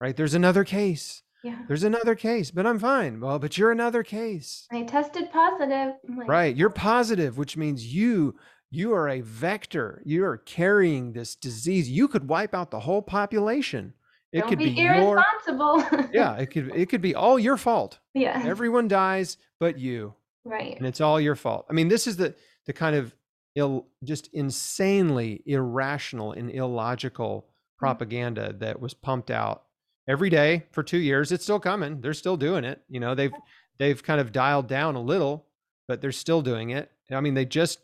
[0.00, 1.56] right there's another case yeah.
[1.68, 5.94] there's another case but i'm fine well but you're another case I tested positive.
[6.06, 6.54] Like, Right.
[6.56, 8.34] You're positive, which means you
[8.70, 10.02] you are a vector.
[10.04, 11.88] You are carrying this disease.
[11.88, 13.94] You could wipe out the whole population
[14.32, 16.08] It Don't could be be your irresponsible.
[16.12, 17.98] yeah, it could it could be all your fault.
[18.14, 18.42] yeah.
[18.44, 20.14] Everyone dies but you,
[20.44, 20.76] right.
[20.76, 21.66] and it's all your fault.
[21.70, 22.34] I mean, this is the
[22.66, 23.14] the kind of
[23.56, 27.78] ill, just insanely irrational and illogical mm.
[27.78, 29.64] propaganda that was pumped out
[30.06, 31.32] every day for two years.
[31.32, 32.02] It's still coming.
[32.02, 32.82] They're still doing it.
[32.88, 33.32] You know, they've
[33.78, 35.46] they've kind of dialed down a little,
[35.86, 36.90] but they're still doing it.
[37.10, 37.80] I mean, they just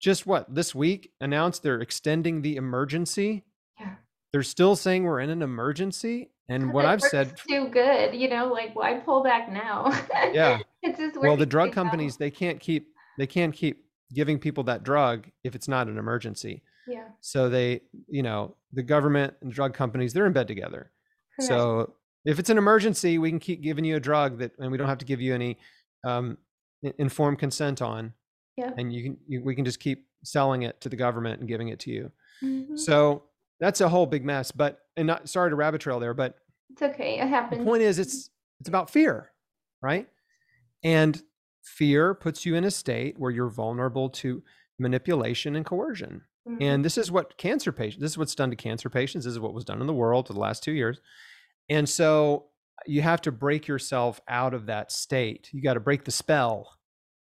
[0.00, 3.44] just what this week announced they're extending the emergency.
[3.78, 3.94] Yeah.
[4.32, 6.30] They're still saying we're in an emergency.
[6.48, 9.90] And what I've said, too good, you know, like why pull back now?
[10.32, 10.60] yeah.
[10.82, 12.88] it's just Well, the drug companies they can't keep
[13.18, 13.84] they can't keep
[14.14, 16.62] giving people that drug if it's not an emergency.
[16.86, 17.08] Yeah.
[17.20, 20.92] So they, you know, the government and drug companies they're in bed together.
[21.36, 21.48] correct.
[21.48, 21.94] So
[22.24, 24.88] if it's an emergency, we can keep giving you a drug that, and we don't
[24.88, 25.58] have to give you any
[26.04, 26.38] um,
[26.98, 28.12] informed consent on,
[28.56, 28.72] Yeah.
[28.76, 31.68] and you can you, we can just keep selling it to the government and giving
[31.68, 32.10] it to you.
[32.42, 32.78] Mhm.
[32.78, 33.24] So
[33.60, 34.50] that's a whole big mess.
[34.50, 36.38] But and not sorry to rabbit trail there, but
[36.70, 37.18] It's okay.
[37.20, 38.30] It happens the point is it's
[38.60, 39.30] it's about fear,
[39.82, 40.08] right?
[40.82, 41.22] And
[41.62, 44.42] fear puts you in a state where you're vulnerable to
[44.78, 46.22] manipulation and coercion.
[46.48, 46.62] Mhm.
[46.62, 49.24] And this is what cancer patients, this is what's done to cancer patients.
[49.24, 51.00] This is what was done in the world for the last two years.
[51.68, 52.46] And so
[52.86, 55.48] you have to break yourself out of that state.
[55.52, 56.75] You got to break the spell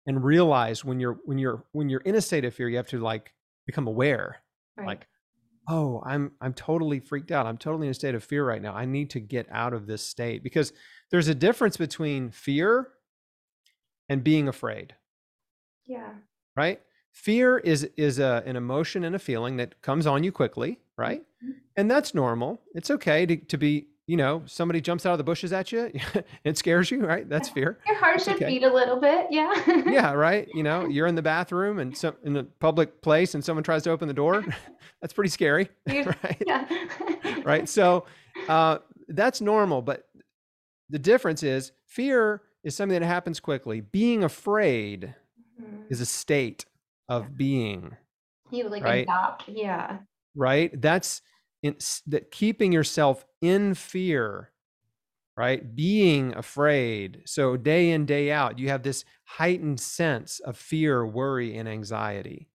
[0.05, 2.87] and realize when you're when you're when you're in a state of fear, you have
[2.87, 3.33] to like
[3.65, 4.37] become aware.
[4.77, 4.87] Right.
[4.87, 5.07] Like,
[5.69, 7.45] oh, I'm I'm totally freaked out.
[7.45, 8.73] I'm totally in a state of fear right now.
[8.73, 10.73] I need to get out of this state because
[11.11, 12.89] there's a difference between fear
[14.09, 14.95] and being afraid
[15.85, 16.09] yeah.
[16.55, 16.81] right
[17.11, 21.23] fear is is a, an emotion and a feeling that comes on you quickly right
[21.43, 21.53] Mhm.
[21.77, 25.23] and that's normal it's okay to, to be you know somebody jumps out of the
[25.23, 25.89] bushes at you
[26.43, 28.47] it scares you right that's fear Your heart should okay.
[28.47, 29.27] beat a little bit.
[29.29, 29.53] Yeah.
[29.85, 33.43] yeah right you know you're in the bathroom and some in a public place and
[33.43, 34.43] someone tries to open the door
[35.01, 36.65] that's pretty scary right yeah.
[37.45, 38.05] right so
[38.49, 38.79] uh,
[39.09, 40.07] that's normal but
[40.89, 45.15] the difference is fear is something that happens quickly being afraid
[45.61, 45.83] Mhm.
[45.91, 46.65] is a state
[47.07, 47.95] of being
[48.49, 49.03] You like right?
[49.03, 49.47] adopt.
[49.47, 49.99] Yeah.
[50.35, 51.21] right that's
[51.63, 51.75] in,
[52.07, 54.49] that keeping yourself in fear
[55.35, 55.75] right?
[55.75, 57.23] Being afraid.
[57.25, 62.49] So day in day out you have this heightened sense of fear worry and anxiety.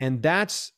[0.00, 0.72] And that's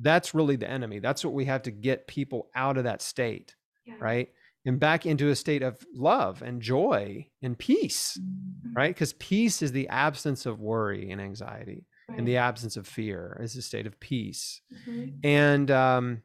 [0.00, 0.98] that's really the enemy.
[0.98, 3.54] That's what we have to get people out of that state
[3.86, 3.94] Yeah.
[3.98, 4.28] right?
[4.66, 8.76] And back into a state of love and joy and peace Mhm.
[8.76, 8.94] right?
[8.94, 13.56] Because peace is the absence of worry and anxiety and the absence of fear is
[13.56, 14.60] a state of peace.
[14.86, 15.20] Mhm.
[15.24, 16.22] and um,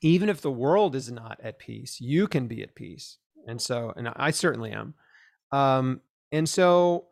[0.00, 3.18] even if the world is not at peace, you can be at peace.
[3.46, 4.94] And so, and I certainly am.
[5.52, 7.06] Um, and so,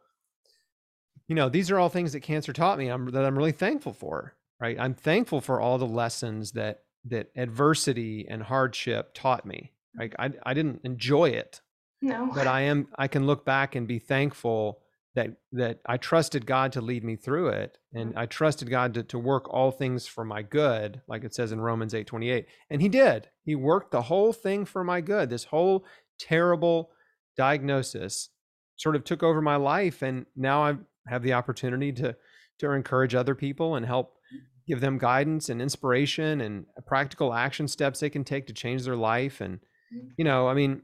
[1.28, 2.88] you know, these are all things that cancer taught me.
[2.88, 4.34] I'm that I'm really thankful for.
[4.58, 9.72] Right, I'm thankful for all the lessons that that adversity and hardship taught me.
[9.98, 11.60] Like I, I didn't enjoy it,
[12.02, 12.30] No.
[12.34, 12.88] but I am.
[12.98, 14.80] I can look back and be thankful
[15.16, 18.18] that that I trusted God to lead me through it, and mm-hmm.
[18.18, 21.60] I trusted God to, to work all things for my good, like it says in
[21.60, 22.46] Romans eight twenty eight.
[22.70, 23.28] And He did.
[23.42, 25.30] He worked the whole thing for my good.
[25.30, 25.86] This whole
[26.20, 26.90] terrible
[27.36, 28.28] diagnosis
[28.76, 30.76] sort of took over my life, and now I
[31.08, 32.14] have the opportunity to
[32.58, 34.44] to encourage other people and help mm-hmm.
[34.68, 38.96] give them guidance and inspiration and practical action steps they can take to change their
[38.96, 39.58] life and
[39.94, 40.08] mm-hmm.
[40.16, 40.80] you know i mean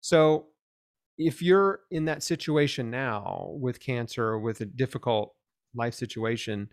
[0.00, 0.46] so
[1.26, 5.34] if you're in that situation now with cancer or with a difficult
[5.74, 6.68] life situation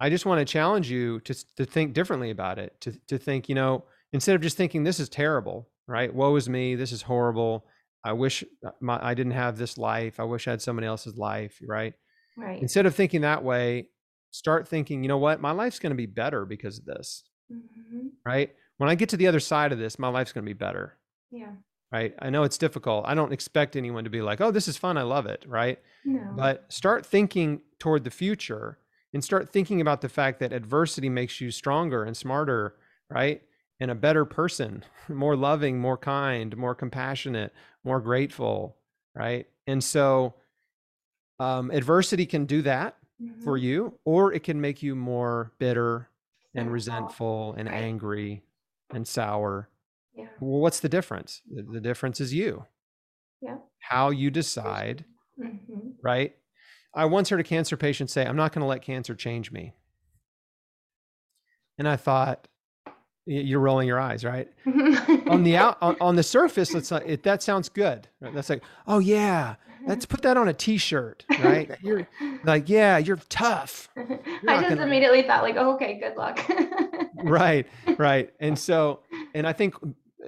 [0.00, 3.48] i just want to challenge you to to think differently about it to to think
[3.48, 7.02] you know instead of just thinking this is terrible right woe is me this is
[7.02, 7.66] horrible
[8.04, 11.16] i wish uh, my, i didn't have this life i wish i had somebody else's
[11.16, 11.94] life right
[12.36, 12.60] Right.
[12.60, 13.88] instead of thinking that way
[14.32, 18.10] start thinking you know what my life's going to be better because of this Mhm.
[18.26, 20.58] right when i get to the other side of this my life's going to be
[20.66, 20.98] better
[21.30, 21.52] Yeah.
[21.92, 22.14] Right?
[22.20, 23.04] I know it's difficult.
[23.06, 24.98] I don't expect anyone to be like oh this is fun.
[24.98, 25.78] I love it right?
[26.04, 26.20] No.
[26.36, 28.78] but start thinking toward the future
[29.12, 32.76] and start thinking about the fact that adversity makes you stronger and smarter
[33.10, 33.42] right?
[33.80, 37.52] And a better person more loving more kind more compassionate
[37.84, 38.76] more grateful
[39.14, 39.46] right?
[39.66, 40.34] And so
[41.38, 42.96] um, adversity can do that
[43.42, 43.62] for Mhm.
[43.62, 46.08] you, or it can make you more bitter
[46.54, 48.42] and resentful and angry
[48.92, 49.68] and sour.
[50.16, 50.26] Yeah.
[50.40, 51.42] Well, what's the difference?
[51.52, 52.66] The, the difference is you,
[53.40, 53.56] Yeah.
[53.80, 55.04] how you decide,
[55.38, 55.94] Mhm.
[56.02, 56.36] right?
[56.94, 59.74] I once heard a cancer patient say, I'm not going to let cancer change me.
[61.78, 62.46] And I thought,
[63.26, 64.48] you're rolling your eyes, right?
[65.28, 68.06] On the out, on, on the surface, it's like, it, that sounds good.
[68.20, 68.34] Right?
[68.34, 69.56] That's like, oh yeah,
[69.86, 71.70] let's put that on a t-shirt, right?
[71.82, 72.06] You're
[72.44, 73.88] like, yeah, you're tough.
[73.96, 76.38] I just gonna- immediately thought like, oh, okay, good luck.
[77.24, 79.00] right right and so
[79.32, 79.74] and i think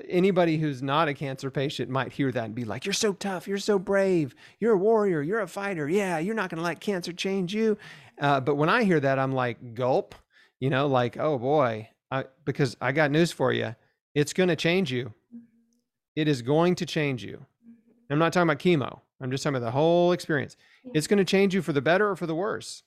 [0.09, 3.47] anybody who's not a cancer patient might hear that and be like, "You're so tough.
[3.49, 4.35] You're so brave.
[4.59, 5.23] You're a warrior.
[5.23, 5.89] You're a fighter.
[5.89, 7.79] Yeah, you're not going to let cancer change you."
[8.21, 10.15] Uh, but when I hear that, I'm like, "Gulp,"
[10.61, 13.75] you know, like, "Oh boy," I, because I got news for you.
[14.15, 15.13] It's going to change you.
[16.15, 17.45] It is going to change you.
[18.11, 19.01] I'm not talking about chemo.
[19.21, 20.57] I'm just talking about the whole experience.
[20.95, 22.83] It's going to change you for the better or for the worse.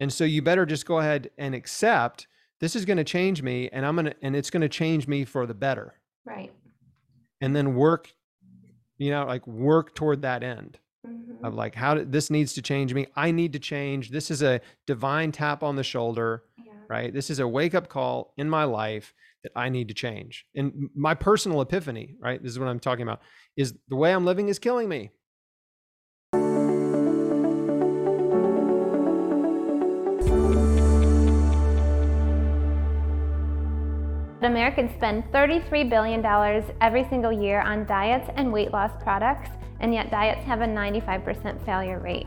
[0.00, 2.26] And so you better just go ahead and accept
[2.60, 5.06] this is going to change me and I'm going to and it's going to change
[5.06, 5.94] me for the better.
[6.28, 6.52] Right.
[7.40, 8.12] And then work
[9.00, 11.44] you know, like work toward that end Mm-hmm.
[11.44, 13.06] of like how did, this needs to change me.
[13.14, 14.10] I need to change.
[14.10, 16.72] This is a divine tap on the shoulder, Yeah.
[16.88, 17.14] right?
[17.14, 19.14] This is a wake up call in my life
[19.44, 20.44] that I need to change.
[20.56, 22.42] And my personal epiphany, right?
[22.42, 23.20] This is what I'm talking about
[23.56, 25.12] is the way I'm living is killing me.
[34.48, 36.24] Americans spend $33 billion
[36.80, 41.64] every single year on diets and weight loss products, and yet diets have a 95%
[41.66, 42.26] failure rate.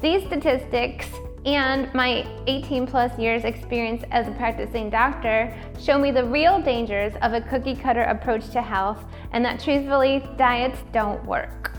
[0.00, 1.08] These statistics
[1.46, 7.12] and my 18 plus years experience as a practicing doctor show me the real dangers
[7.22, 11.73] of a cookie cutter approach to health and that truthfully, diets don't work.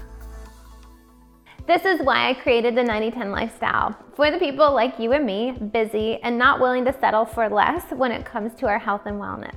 [1.68, 5.52] This is why I created the 90-10 lifestyle for the people like you and me,
[5.52, 9.20] busy and not willing to settle for less when it comes to our health and
[9.20, 9.56] wellness.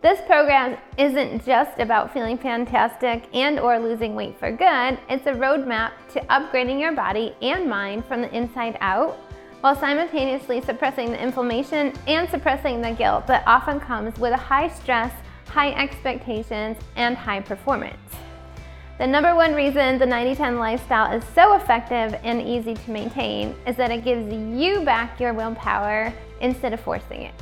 [0.00, 4.98] This program isn't just about feeling fantastic and or losing weight for good.
[5.10, 9.18] It's a roadmap to upgrading your body and mind from the inside out
[9.60, 14.68] while simultaneously suppressing the inflammation and suppressing the guilt that often comes with a high
[14.68, 15.12] stress,
[15.48, 17.98] high expectations, and high performance.
[18.98, 23.54] The number one reason the 90 10 lifestyle is so effective and easy to maintain
[23.66, 27.34] is that it gives you back your willpower instead of forcing it.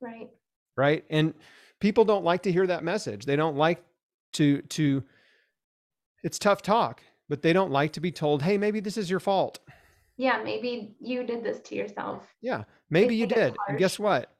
[0.00, 0.28] Right.
[0.76, 1.32] right and
[1.80, 3.80] people don't like to hear that message they don't like
[4.32, 5.04] to to
[6.24, 9.20] it's tough talk but they don't like to be told hey maybe this is your
[9.20, 9.60] fault
[10.16, 12.24] Yeah, maybe you did this to yourself.
[12.40, 14.34] yeah maybe you did and guess what.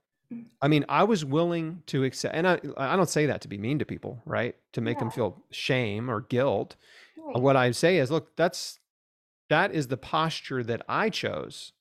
[0.60, 3.58] I mean i was willing to accept and i i don't say that to be
[3.58, 4.56] mean to people right?
[4.72, 6.76] To make them feel shame or guilt.
[7.16, 7.42] Right.
[7.42, 8.78] what i say is look that's
[9.48, 11.72] that is the posture that i chose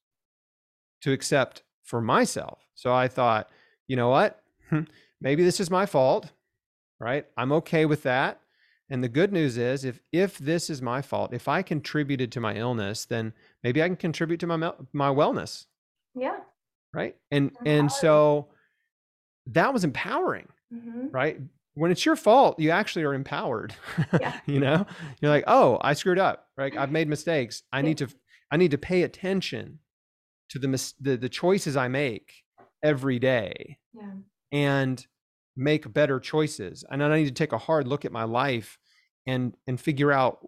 [1.01, 2.59] to accept for myself.
[2.75, 3.49] So i thought
[3.87, 4.41] you know what?
[4.69, 4.83] Hmm,
[5.19, 6.31] maybe this is my fault
[7.01, 7.25] right?
[7.35, 8.39] I'm okay with that.
[8.91, 12.41] And the good news is if if this is my fault if i contributed to
[12.41, 13.33] my illness then
[13.63, 14.57] maybe i can contribute to my
[14.93, 15.65] my wellness.
[16.13, 16.39] Yeah.
[16.93, 17.79] Right and Empowering.
[17.79, 18.47] and so
[19.47, 21.07] that was empowering Mm-hmm.
[21.11, 21.37] right
[21.73, 23.73] when it's your fault you actually are empowered
[24.19, 24.39] Yeah.
[24.45, 24.85] you know
[25.21, 28.07] you're like oh i screwed up right i've made mistakes i need to
[28.51, 29.79] i need to pay attention
[30.49, 32.31] to the mis- the, the choices i make
[32.81, 34.11] every day Yeah.
[34.53, 35.05] and
[35.57, 38.77] make better choices and i need to take a hard look at my life
[39.27, 40.39] and and figure out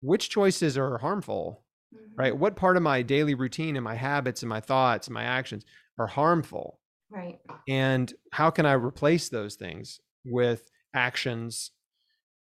[0.00, 1.64] which choices are harmful
[1.94, 2.20] Mm-hmm.
[2.20, 5.22] right what part of my daily routine and my habits and my thoughts and my
[5.24, 5.64] actions
[5.98, 6.80] are harmful
[7.10, 7.38] Right.
[7.66, 11.70] and how can i replace those things with actions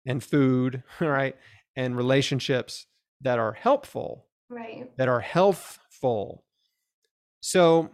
[0.07, 1.35] and food right
[1.75, 2.87] and relationships
[3.23, 4.91] that are helpful Right.
[4.99, 6.45] that are healthful
[7.41, 7.91] so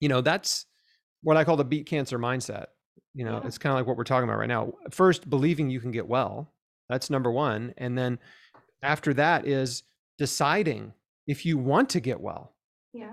[0.00, 0.66] you know that's
[1.22, 2.66] what i call the beat cancer mindset
[3.14, 3.46] you know Yeah.
[3.46, 6.06] it's kind of like what we're talking about right now first believing you can get
[6.06, 6.52] well
[6.90, 8.18] that's number one and then
[8.82, 9.82] after that is
[10.24, 10.92] deciding
[11.26, 12.52] if you want to get well
[12.92, 13.12] Yeah.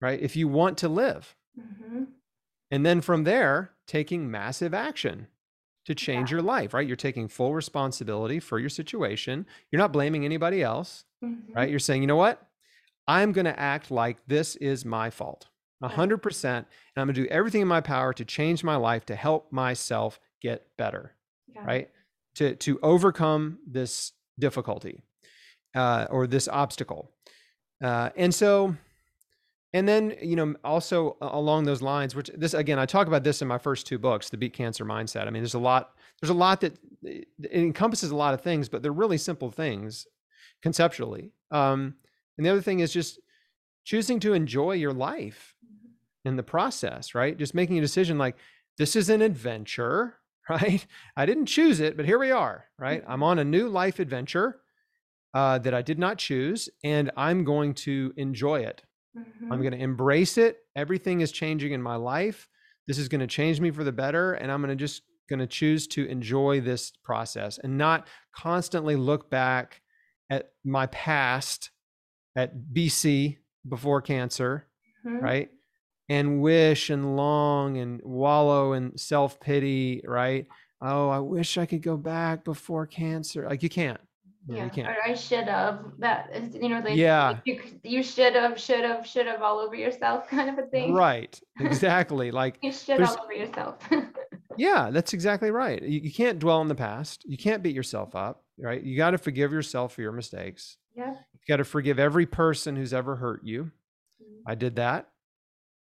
[0.00, 2.04] right if you want to live Mm-hmm.
[2.70, 5.26] and then from there, taking massive action
[5.86, 6.86] to change your life, right?
[6.86, 9.44] You're taking full responsibility for your situation.
[9.70, 11.52] You're not blaming anybody else, Mm-hmm.
[11.54, 11.68] right?
[11.68, 12.40] You're saying, you know what?
[13.08, 15.48] I'm going to act like this is my fault,
[15.82, 16.44] a 100%.
[16.44, 19.50] And I'm going to do everything in my power to change my life to help
[19.52, 21.14] myself get better,
[21.52, 21.64] Yeah.
[21.66, 21.90] right?
[22.36, 25.02] To, to overcome this difficulty
[25.78, 27.10] uh, or this obstacle.
[27.82, 28.74] Uh, and so,
[29.72, 33.42] and then you know also along those lines which this again i talk about this
[33.42, 35.26] in my first two books the beat cancer mindset.
[35.26, 38.68] I mean there's a lot there's a lot that it encompasses a lot of things
[38.68, 40.06] but they're really simple things
[40.62, 41.32] conceptually.
[41.50, 41.94] Um
[42.36, 43.20] and the other thing is just
[43.84, 45.54] choosing to enjoy your life
[46.24, 47.36] in the process right?
[47.36, 48.36] Just making a decision like
[48.78, 50.14] this is an adventure
[50.48, 50.86] right?
[51.14, 53.04] I didn't choose it but here we are right?
[53.06, 54.60] I'm on a new life adventure
[55.34, 58.82] uh, that i did not choose and i'm going to enjoy it
[59.16, 59.50] Mhm.
[59.50, 60.58] I'm going to embrace it.
[60.76, 62.46] Everything is changing in my life.
[62.86, 64.34] This is going to change me for the better.
[64.34, 68.06] And I'm going to just going to choose to enjoy this process and not
[68.36, 69.80] constantly look back
[70.30, 71.70] at my past
[72.36, 74.68] at BC before cancer,
[75.04, 75.22] Mhm.
[75.22, 75.50] right?
[76.10, 80.46] and wish and long and wallow in self pity, right?
[80.80, 83.48] Oh, I wish I could go back before cancer.
[83.48, 84.00] Like you can't.
[84.48, 84.88] Yeah, you can't.
[84.88, 87.38] or I should have, that is, you know, they, Yeah.
[87.44, 90.94] you, you should have, should have, should have all over yourself kind of a thing.
[90.94, 91.38] Right.
[91.60, 92.30] Exactly.
[92.30, 93.76] Like You should all over yourself.
[94.56, 95.80] Yeah, that's exactly right.
[95.80, 97.22] You, you can't dwell on the past.
[97.24, 98.82] You can't beat yourself up, right?
[98.82, 100.78] You got to forgive yourself for your mistakes.
[100.96, 101.10] Yeah.
[101.12, 103.70] You got to forgive every person who's ever hurt you.
[104.20, 104.50] Mm-hmm.
[104.50, 105.10] I did that.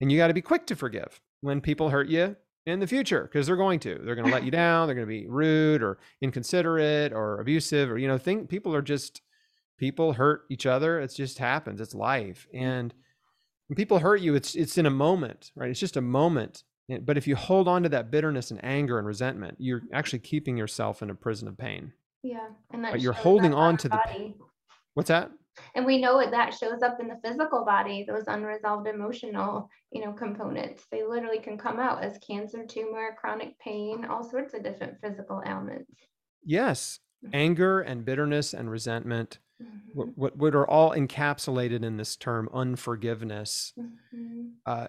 [0.01, 2.35] And you got to be quick to forgive when people hurt you
[2.65, 3.99] in the future because they're going to.
[4.03, 4.87] They're going to let you down.
[4.87, 8.81] They're going to be rude or inconsiderate or abusive or, you know, think people are
[8.81, 9.21] just,
[9.77, 10.99] people hurt each other.
[10.99, 11.81] It just happens.
[11.81, 12.47] It's life.
[12.53, 12.61] Mm.
[12.61, 12.93] And
[13.67, 15.69] when people hurt you, it's, it's in a moment, right?
[15.69, 16.63] It's just a moment.
[16.89, 20.19] Eh, but if you hold on to that bitterness and anger and resentment, you're actually
[20.19, 21.93] keeping yourself in a prison of pain.
[22.23, 22.47] Yeah.
[22.71, 24.35] And that But you're holding on to the body.
[24.93, 25.31] What's that?
[25.75, 30.03] And we know it that shows up in the physical body, those unresolved emotional, you
[30.03, 30.85] know, components.
[30.91, 35.41] They literally can come out as cancer, tumor, chronic pain, all sorts of different physical
[35.45, 35.91] ailments.
[36.43, 36.99] Yes.
[37.33, 43.73] Anger and bitterness and resentment Mhm, what, what, are all encapsulated in this term unforgiveness
[43.77, 44.87] mhm, uh,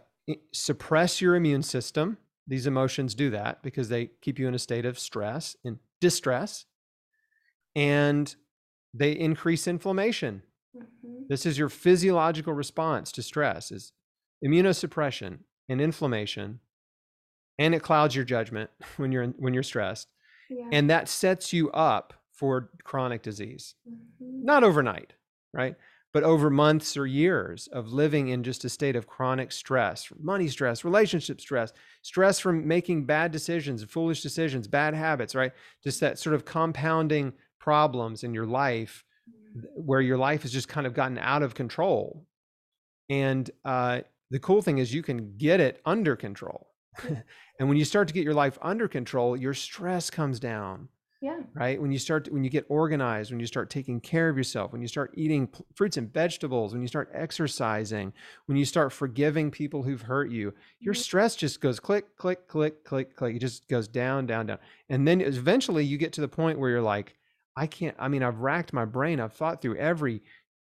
[0.52, 4.84] suppress your immune system these emotions do that because they keep you in a state
[4.84, 6.66] of stress and distress
[7.74, 8.36] and
[8.94, 10.42] they increase inflammation
[10.74, 11.28] mhm.
[11.28, 13.92] this is your physiological response to stress is
[14.44, 16.60] immunosuppression and inflammation
[17.58, 20.08] and it clouds your judgment when you're in, when you're stressed
[20.48, 20.68] Yeah.
[20.72, 25.12] and that sets you up for chronic disease mhm, not overnight,
[25.52, 25.76] right?
[26.12, 30.48] But over months or years of living in just a state of chronic stress, money
[30.48, 35.52] stress, relationship stress, stress from making bad decisions, foolish decisions, bad habits, right?
[35.84, 39.04] Just that sort of compounding problems in your life
[39.74, 42.26] where your life has just kind of gotten out of control.
[43.08, 46.68] And uh, the cool thing is you can get it under control.
[47.58, 50.88] and when you start to get your life under control, your stress comes down
[51.20, 51.40] Yeah.
[51.54, 54.72] right when you start when you get organized when you start taking care of yourself
[54.72, 58.12] when you start eating p- fruits and vegetables when you start exercising
[58.46, 60.98] when you start forgiving people who've hurt you your Mhm.
[60.98, 65.06] stress just goes click click click click click it just goes down down down and
[65.06, 67.14] then eventually you get to the point where you're like
[67.62, 70.22] i can't i mean i've racked my brain i've thought through every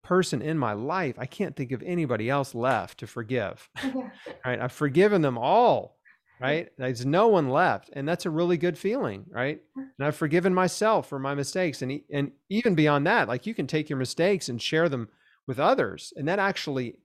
[0.04, 4.10] person in my life i can't think of anybody else left to forgive Yeah.
[4.46, 5.98] right i've forgiven them all
[6.42, 10.54] right there's no one left and that's a really good feeling right and i've forgiven
[10.54, 14.48] myself for my mistakes and and even beyond that like you can take your mistakes
[14.50, 15.10] and share them
[15.48, 16.96] with others and that actually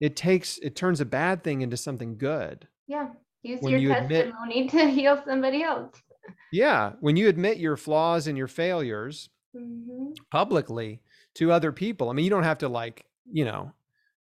[0.00, 3.08] it takes it turns a bad thing into something good Yeah.
[3.42, 5.94] Use When your you admit- testimony to heal somebody else.
[6.52, 10.14] Yeah when you admit your flaws and your failures Mhm.
[10.30, 11.00] publicly
[11.36, 13.72] to other people i mean you don't have to like you know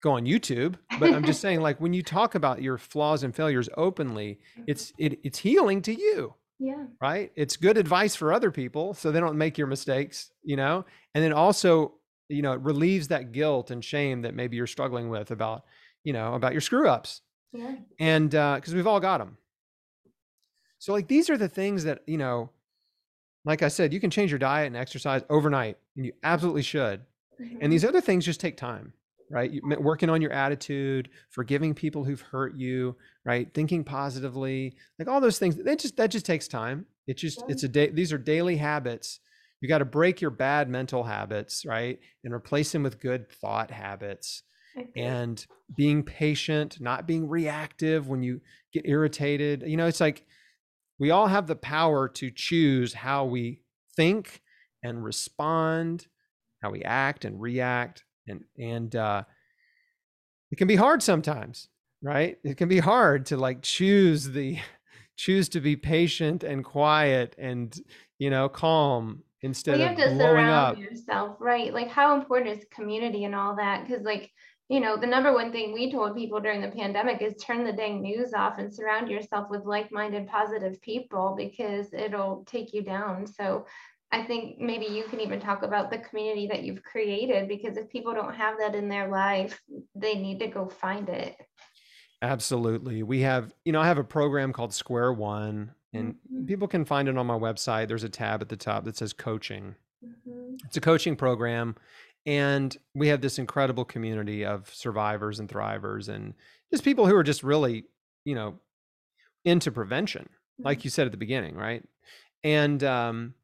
[0.03, 3.35] go on youtube but i'm just saying like when you talk about your flaws and
[3.35, 6.85] failures openly it's it, it's healing to you Yeah.
[7.01, 7.31] right?
[7.37, 10.85] It's good advice for other people so they don't make your mistakes, you know?
[11.15, 11.95] And then also,
[12.29, 15.63] you know, it relieves that guilt and shame that maybe you're struggling with about,
[16.03, 17.23] you know, about your screw ups.
[17.53, 17.77] Yeah.
[18.01, 19.39] And uh because we've all got them.
[20.79, 22.51] So like these are the things that, you know,
[23.45, 27.01] like I said, you can change your diet and exercise overnight and you absolutely should.
[27.41, 27.59] Mhm.
[27.61, 28.93] And these other things just take time,
[29.31, 29.51] right?
[29.51, 33.53] You, working on your attitude, forgiving people who've hurt you, right?
[33.55, 35.57] Thinking positively, like all those things.
[35.57, 36.87] That just that just takes time.
[37.07, 37.89] It just it's a day.
[37.91, 39.21] These are daily habits.
[39.61, 43.71] You got to break your bad mental habits, right, and replace them with good thought
[43.71, 44.43] habits.
[44.97, 45.45] And
[45.77, 48.41] being patient, not being reactive when you
[48.73, 49.63] get irritated.
[49.67, 50.25] You know, it's like
[50.99, 53.63] we all have the power to choose how we
[53.97, 54.43] think
[54.83, 56.07] and respond
[56.63, 59.23] how we act and react and and uh
[60.51, 61.69] it can be hard sometimes
[62.03, 64.59] right it can be hard to like choose the
[65.17, 67.81] choose to be patient and quiet and
[68.19, 71.73] you know calm instead Well, you of have to blowing surround up yourself, right?
[71.73, 73.87] Like, how important is community and all that?
[73.87, 74.33] Because, like,
[74.69, 77.73] you know, the number one thing we told people during the pandemic is turn the
[77.73, 83.27] dang news off and surround yourself with like-minded, positive people because it'll take you down.
[83.27, 83.67] So,
[84.11, 87.91] I think maybe you can even talk about the community that you've created because if
[87.91, 89.61] people don't have that in their life,
[89.95, 91.37] they need to go find it.
[92.23, 96.47] absolutely we have you know i have a program called square one and Mhm.
[96.49, 99.13] people can find it on my website there's a tab at the top that says
[99.13, 100.59] coaching Mhm.
[100.65, 101.77] it's a coaching program
[102.29, 106.35] and we have this incredible community of survivors and thrivers and
[106.71, 107.85] just people who are just really
[108.25, 108.59] you know
[109.45, 111.83] into prevention like you said at the beginning right
[112.45, 113.35] and um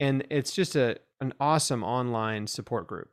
[0.00, 3.10] and it's just a an awesome online support group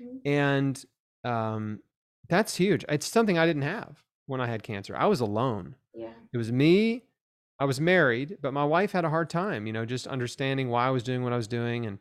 [0.00, 0.20] Mhm.
[0.24, 0.84] and
[1.24, 1.80] um
[2.28, 4.96] that's huge it's something i didn't have when I had cancer.
[4.96, 5.74] I was alone.
[5.92, 6.12] Yeah.
[6.32, 7.02] It was me.
[7.58, 10.86] I was married, but my wife had a hard time, you know, just understanding why
[10.86, 11.84] I was doing what I was doing.
[11.84, 12.00] And,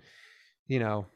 [0.68, 1.08] you know,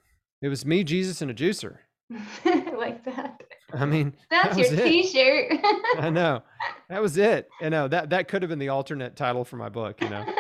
[0.44, 1.78] it was me, Jesus, and a juicer.
[2.46, 3.42] like that.
[3.74, 4.84] I mean, That's that your it.
[4.86, 5.52] t-shirt.
[5.98, 6.44] I know.
[6.90, 7.50] That was it.
[7.62, 10.26] You know, that that could have been the alternate title for my book, you know.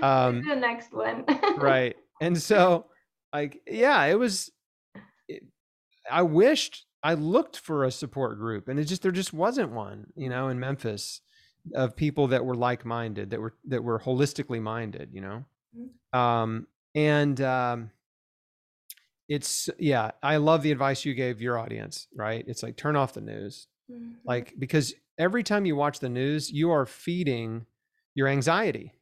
[0.00, 1.24] Um, the next one.
[1.56, 1.96] right.
[2.20, 2.86] And so
[3.32, 4.48] like yeah, it was
[5.26, 5.42] it,
[6.08, 10.06] I wished I looked for a support group and it just there just wasn't one,
[10.14, 11.20] you know, in Memphis
[11.74, 15.44] of people that were like-minded, that were that were holistically minded, you know.
[16.16, 17.90] Um and um
[19.28, 22.44] it's yeah, I love the advice you gave your audience, right?
[22.46, 23.68] It's like turn off the news.
[23.90, 24.14] Mhm.
[24.24, 27.66] Like because every time you watch the news, you are feeding
[28.14, 28.92] your anxiety.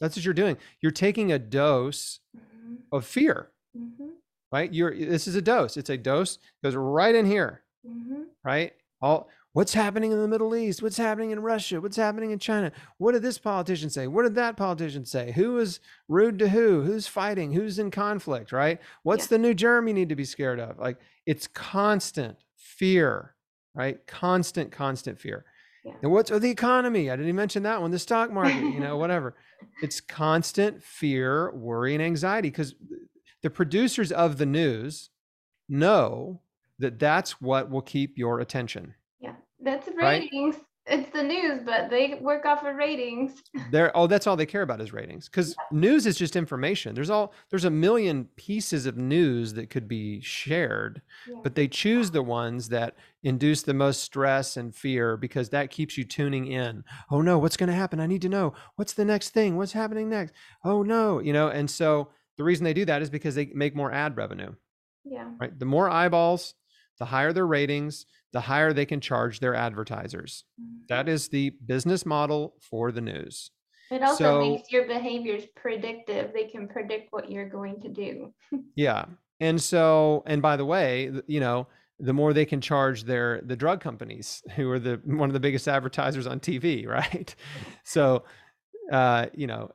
[0.00, 0.56] That's what you're doing.
[0.80, 2.78] You're taking a dose Mhm.
[2.92, 4.10] of fear, Mhm.
[4.52, 4.72] right?
[4.72, 5.76] You're this is a dose.
[5.76, 8.26] It's a dose goes right in here, Mhm.
[8.44, 8.72] right?
[9.00, 10.82] All what's happening in the Middle East?
[10.82, 11.80] What's happening in Russia?
[11.80, 12.72] What's happening in China?
[12.98, 14.06] What did this politician say?
[14.08, 15.32] What did that politician say?
[15.32, 16.82] Who is rude to who?
[16.82, 17.52] Who's fighting?
[17.52, 18.80] Who's in conflict, right?
[19.04, 19.36] What's Yeah.
[19.36, 20.78] the new germ you need to be scared of?
[20.78, 23.34] Like it's constant fear,
[23.74, 24.04] right?
[24.06, 25.44] Constant, constant fear.
[25.84, 25.92] Yeah.
[26.02, 27.08] And what's oh, the economy?
[27.08, 27.92] I didn't even mention that one.
[27.92, 29.34] The stock market, you know, whatever.
[29.82, 32.74] It's constant fear, worry, and anxiety because
[33.42, 35.08] the producers of the news
[35.70, 36.42] know
[36.78, 38.94] that that's what will keep your attention.
[39.64, 40.22] That's Right?
[40.22, 40.56] ratings.
[40.86, 43.42] It's the news, but they work off of ratings.
[43.70, 45.30] They're oh, that's all they care about is ratings.
[45.30, 46.94] Because news is just information.
[46.94, 51.36] There's all there's a million pieces of news that could be shared, Yeah.
[51.42, 55.96] but they choose the ones that induce the most stress and fear because that keeps
[55.96, 56.84] you tuning in.
[57.10, 57.98] Oh no, what's going to happen?
[57.98, 58.52] I need to know.
[58.76, 59.56] What's the next thing?
[59.56, 60.34] What's happening next?
[60.64, 61.48] Oh no, you know.
[61.48, 64.52] And so the reason they do that is because they make more ad revenue.
[65.06, 65.30] Yeah.
[65.40, 65.58] Right?
[65.58, 66.52] The more eyeballs,
[66.98, 68.04] the higher their ratings,
[68.34, 70.44] the higher they can charge their advertisers.
[70.88, 73.50] That is the business model for the news.
[73.90, 76.32] It also So- makes your behaviors predictive.
[76.34, 78.34] They can predict what you're going to do.
[78.74, 79.06] Yeah.
[79.40, 81.68] And so, and by the way, you know,
[82.00, 85.40] the more they can charge their the drug companies who are the one of the
[85.40, 87.34] biggest advertisers on TV, right?
[87.84, 88.24] So,
[88.90, 89.70] uh, you know,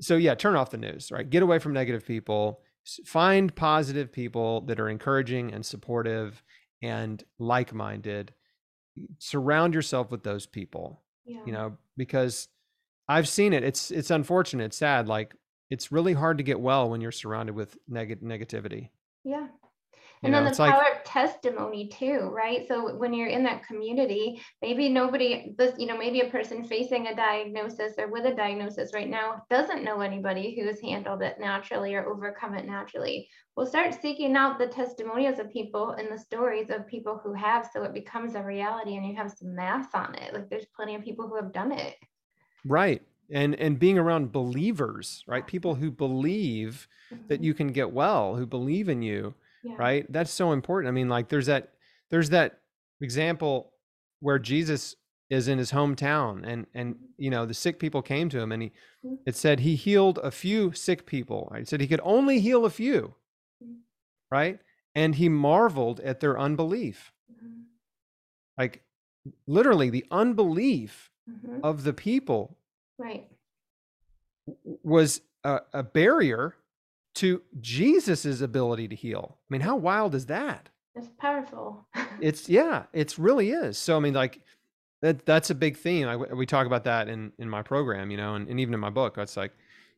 [0.00, 1.28] so yeah, turn off the news, right?
[1.28, 2.60] Get away from negative people.
[3.04, 6.42] Find positive people that are encouraging and supportive
[6.82, 8.32] and like-minded.
[9.18, 11.40] Surround yourself with those people Yeah.
[11.46, 12.48] you know because
[13.08, 15.34] i've seen it it's it's unfortunate it's sad like
[15.70, 18.90] it's really hard to get well when you're surrounded with neg- negativity
[19.24, 19.48] Yeah.
[20.22, 22.66] You And know then the it's like power of testimony too, right?
[22.68, 27.08] So when you're in that community, maybe nobody, this, you know, maybe a person facing
[27.08, 31.40] a diagnosis or with a diagnosis right now doesn't know anybody who has handled it
[31.40, 33.28] naturally or overcome it naturally.
[33.56, 37.68] We'll start seeking out the testimonials of people and the stories of people who have,
[37.72, 40.32] so it becomes a reality and you have some math on it.
[40.32, 41.96] Like there's plenty of people who have done it.
[42.64, 46.88] right and and being around believers right people who believe
[47.28, 47.42] that Mhm.
[47.42, 49.34] you can get well who believe in you
[49.64, 49.74] Yeah.
[49.78, 51.72] right that's so important i mean like there's that
[52.10, 52.60] there's that
[53.00, 53.72] example
[54.20, 54.96] where jesus
[55.30, 58.62] is in his hometown and and you know the sick people came to him and
[58.64, 58.72] he
[59.04, 59.18] Mhm.
[59.26, 61.62] it said he healed a few sick people right?
[61.62, 63.14] it said he could only heal a few
[63.64, 63.78] Mhm.
[64.30, 64.58] right
[64.94, 67.12] and he marveled at their unbelief
[68.58, 68.82] like
[69.46, 71.60] literally the unbelief Mhm.
[71.62, 72.58] of the people
[72.98, 73.28] Right.
[74.82, 76.56] was a, a barrier
[77.14, 79.38] to jesus's ability to heal.
[79.38, 80.68] I mean how wild is that?
[80.94, 81.86] It's powerful.
[82.20, 83.78] it's yeah it's really is.
[83.78, 84.40] So i mean like
[85.00, 86.08] that that's a big theme.
[86.08, 88.80] I, we talk about that in in my program you know and, and even in
[88.80, 89.18] my book.
[89.18, 89.52] It's like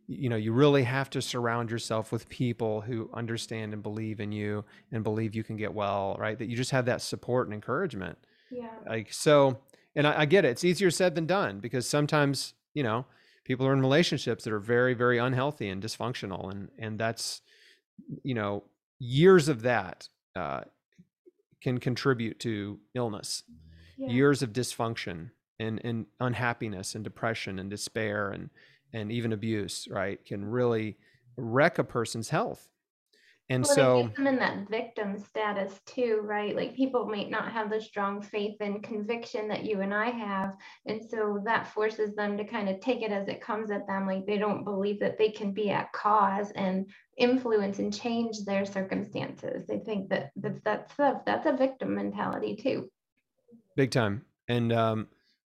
[0.06, 4.32] you know you really have to surround yourself with people who understand and believe in
[4.32, 6.38] you and believe you can get well right?
[6.38, 8.18] That you just have that support and encouragement.
[8.50, 8.68] Yeah.
[8.86, 9.58] like so
[9.96, 10.48] and I, I get it.
[10.48, 13.06] It's easier said than done because sometimes you know
[13.44, 17.42] people are in relationships that are very very unhealthy and dysfunctional and and that's
[18.22, 18.64] you know
[18.98, 20.62] years of that uh,
[21.60, 23.42] can contribute to illness
[23.96, 24.08] Yeah.
[24.10, 25.30] years of dysfunction
[25.60, 28.50] and, and unhappiness and depression and despair and
[28.92, 30.96] and even abuse right can really
[31.36, 32.68] wreck a person's health
[33.50, 36.56] and Well, so them in that victim status too, right?
[36.56, 40.56] Like people might not have the strong faith and conviction that you and I have.
[40.86, 44.06] And so that forces them to kind of take it as it comes at them.
[44.06, 48.64] Like they don't believe that they can be at cause and influence and change their
[48.64, 49.66] circumstances.
[49.68, 52.90] They think that that's that's a, that's a victim mentality too.
[53.76, 54.24] Big time.
[54.48, 55.08] And um,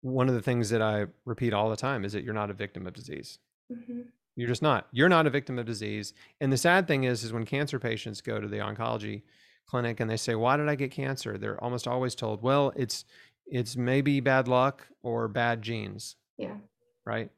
[0.02, 2.54] one of the things that I repeat all the time is that you're not a
[2.54, 3.38] victim of disease.
[3.72, 4.06] Mhm.
[4.36, 4.88] You're just not.
[4.92, 6.14] You're not a victim of disease.
[6.42, 9.22] And the sad thing is, is when cancer patients go to the oncology
[9.66, 13.06] clinic and they say, "Why did I get cancer?" They're almost always told, "Well, it's
[13.48, 16.16] it's maybe bad luck or bad genes.
[16.38, 16.56] Yeah.
[17.06, 17.30] Right.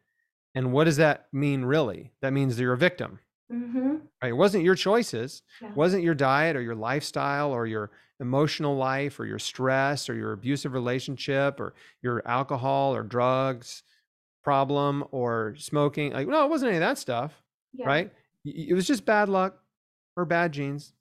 [0.55, 2.13] And what does that mean really?
[2.21, 3.19] That means you're a victim.
[3.51, 3.95] Mm-hmm.
[4.23, 4.29] Right.
[4.29, 5.73] It wasn't your choices, Yeah.
[5.73, 10.31] wasn't your diet or your lifestyle or your emotional life or your stress or your
[10.31, 13.83] abusive relationship or your alcohol or drugs
[14.47, 16.13] problem or smoking.
[16.13, 17.33] Like, no, it wasn't any of that stuff.
[17.73, 17.85] Yeah.
[17.85, 18.11] Right.
[18.45, 19.57] It was just bad luck
[20.15, 20.93] or bad genes.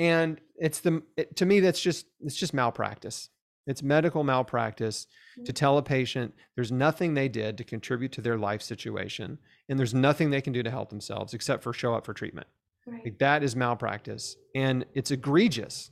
[0.00, 3.28] And it's the, it, to me, that's just, it's just malpractice.
[3.68, 5.06] It's medical malpractice
[5.46, 5.56] to Mm.
[5.56, 9.94] tell a patient there's nothing they did to contribute to their life situation and there's
[9.94, 12.46] nothing they can do to help themselves except for show up for treatment.
[12.86, 13.04] Right.
[13.04, 15.90] Like that is malpractice and it's egregious.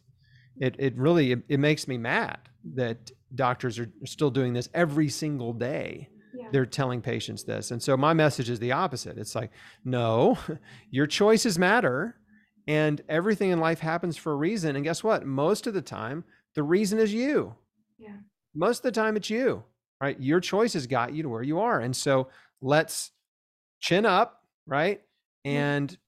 [0.61, 2.39] It, it really, it, it makes me mad
[2.75, 6.09] that doctors are still doing this every single day.
[6.53, 6.59] Yeah.
[6.59, 7.71] They're telling patients this.
[7.71, 9.19] And so my message is the opposite.
[9.19, 9.51] It's like,
[9.85, 10.39] no,
[10.91, 12.17] your choices matter
[12.67, 14.77] and everything in life happens for a reason.
[14.77, 15.27] And guess what?
[15.27, 16.25] Most of the time,
[16.55, 17.55] the reason is you.
[17.99, 18.17] Yeah.
[18.55, 19.65] Most of the time, it's you,
[20.01, 20.19] right?
[20.21, 21.81] Your choices got you to where you are.
[21.81, 22.29] And so
[22.61, 23.11] let's
[23.81, 25.01] chin up, right?
[25.45, 25.53] Yeah.
[25.53, 25.99] And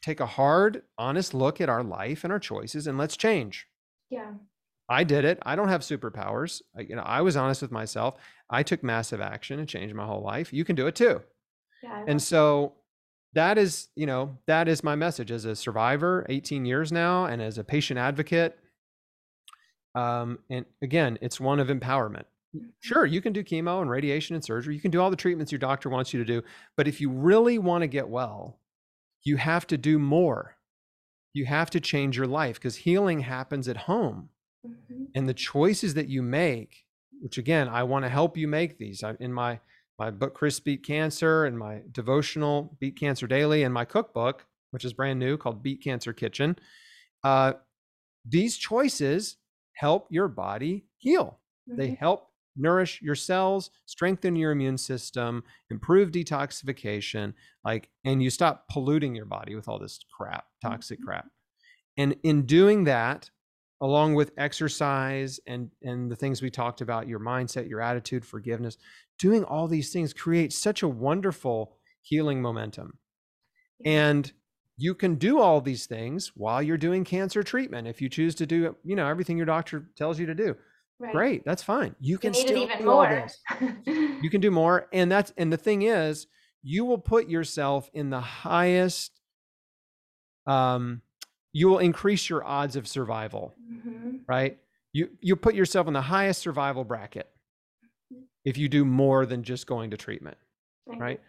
[0.00, 3.66] take a hard, honest look at our life and our choices and let's change.
[4.08, 4.32] Yeah.
[4.90, 5.38] I did it.
[5.42, 6.62] I don't have superpowers.
[6.76, 8.16] I, you know, I was honest with myself.
[8.50, 10.52] I took massive action and changed my whole life.
[10.52, 11.22] You can do it too.
[11.80, 12.04] Yeah.
[12.08, 12.72] And so
[13.34, 17.40] that is, you know, that is my message as a survivor, 18 years now, and
[17.40, 18.58] as a patient advocate.
[19.94, 22.24] Um, and again, it's one of empowerment.
[22.80, 24.74] Sure, you can do chemo and radiation and surgery.
[24.74, 26.42] You can do all the treatments your doctor wants you to do.
[26.76, 28.58] But if you really want to get well,
[29.22, 30.56] you have to do more.
[31.32, 34.30] You have to change your life because healing happens at home
[34.66, 35.06] Mhm.
[35.14, 36.84] and the choices that you make
[37.20, 39.60] which again i want to help you make these I, in my
[39.98, 44.84] my book chris beat cancer and my devotional beat cancer daily and my cookbook which
[44.84, 46.56] is brand new called beat cancer kitchen
[47.24, 47.54] uh,
[48.24, 49.36] these choices
[49.74, 51.40] help your body heal
[51.76, 51.98] they Mhm.
[51.98, 57.32] help nourish your cells strengthen your immune system improve detoxification
[57.64, 61.04] like and you stop polluting your body with all this crap toxic Mhm.
[61.04, 61.30] crap
[61.96, 63.30] and in doing that
[63.80, 68.76] along with exercise and and the things we talked about your mindset your attitude forgiveness
[69.18, 72.98] doing all these things creates such a wonderful healing momentum.
[73.84, 74.30] And
[74.76, 78.46] you can do all these things while you're doing cancer treatment if you choose to
[78.46, 80.56] do you know everything your doctor tells you to do.
[80.98, 81.12] Right.
[81.14, 81.94] great that's fine.
[82.00, 83.08] You You can need it still even do all more.
[83.08, 83.38] this.
[84.22, 86.26] You can do more and that's and the thing is
[86.62, 89.18] you will put yourself in the highest
[90.46, 91.00] um
[91.52, 94.20] you will increase your odds of survival Mhm.
[94.28, 94.58] right?
[94.92, 97.30] You you put yourself in the highest survival bracket
[98.44, 100.36] if you do more than just going to treatment
[100.92, 101.20] I right?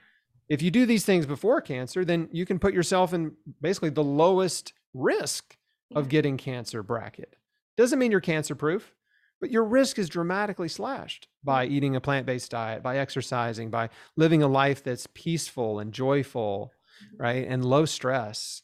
[0.50, 4.04] If you do these things before cancer then you can put yourself in basically the
[4.04, 5.58] lowest risk
[5.96, 7.36] of getting cancer bracket.
[7.78, 8.94] Doesn't mean you're cancer proof
[9.40, 14.44] but your risk is dramatically slashed by eating a plant-based diet by exercising by living
[14.44, 16.72] a life that's peaceful and joyful
[17.18, 18.62] right and low stress.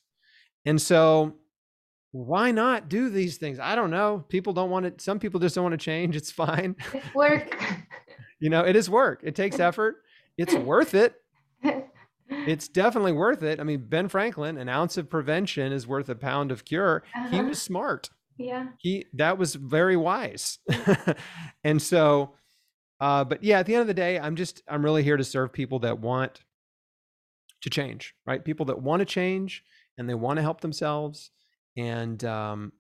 [0.66, 1.36] And so
[2.12, 5.56] why not do these things i don't know people don't want to some people just
[5.56, 7.56] don't want to change it's fine It's work.
[8.40, 9.98] you know it is work it takes effort
[10.38, 11.16] it's worth it
[12.30, 13.60] it's definitely worth it.
[13.60, 17.04] I mean, Ben Franklin, an ounce of prevention is worth a pound of cure.
[17.32, 17.44] He Uh-huh.
[17.50, 18.10] was smart.
[18.38, 18.68] yeah.
[18.80, 20.60] He that was very wise.
[21.64, 22.36] and so,
[23.00, 25.24] uh, but yeah, at the end of the day, I'm just I'm really here to
[25.24, 26.42] serve people that want
[27.62, 28.44] to change, right?
[28.44, 29.64] People that want to change
[29.98, 31.32] and they want to help themselves,
[31.78, 32.74] and um,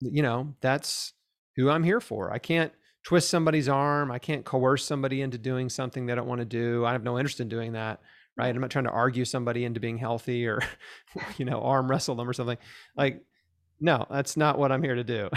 [0.00, 1.12] you know that's
[1.56, 2.32] who I'm here for.
[2.32, 2.72] I can't
[3.04, 4.10] twist somebody's arm.
[4.10, 6.84] I can't coerce somebody into doing something they don't want to do.
[6.84, 8.00] I have no interest in doing that
[8.36, 8.54] right?
[8.54, 10.60] I'm not trying to argue somebody into being healthy or,
[11.38, 12.58] you know, arm wrestle them or something.
[12.96, 13.22] Like,
[13.80, 15.30] no, that's not what I'm here to do.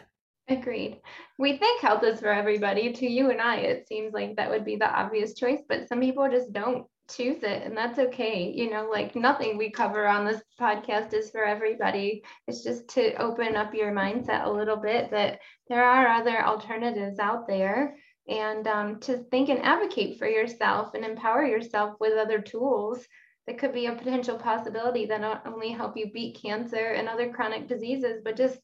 [0.48, 1.00] Agreed.
[1.38, 2.92] We think health is for everybody.
[2.92, 6.00] To you and I, it seems like that would be the obvious choice, but some
[6.00, 8.52] people just don't choose it, and that's okay.
[8.54, 12.22] You know, like nothing we cover on this podcast is for everybody.
[12.46, 17.18] It's just to open up your mindset a little bit that there are other alternatives
[17.18, 17.96] out there
[18.28, 23.04] and um, to think and advocate for yourself and empower yourself with other tools
[23.46, 27.32] that could be a potential possibility that not only help you beat cancer and other
[27.32, 28.58] chronic diseases, but just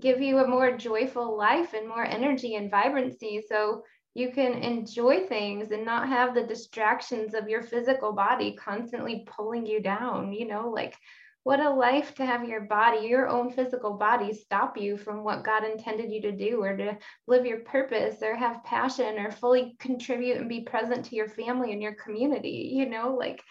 [0.00, 3.82] give you a more joyful life and more energy and vibrancy so
[4.14, 9.66] you can enjoy things and not have the distractions of your physical body constantly pulling
[9.66, 10.96] you down you know like
[11.42, 15.44] what a life to have your body your own physical body stop you from what
[15.44, 16.96] god intended you to do or to
[17.26, 21.72] live your purpose or have passion or fully contribute and be present to your family
[21.72, 23.42] and your community you know like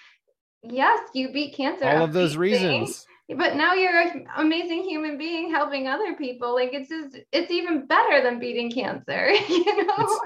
[0.63, 3.05] yes you beat cancer All of those reasons.
[3.37, 6.53] but now you're an amazing human being helping other people.
[6.53, 9.95] Like it's just, it's even better than beating cancer, you know?
[9.97, 10.19] It's,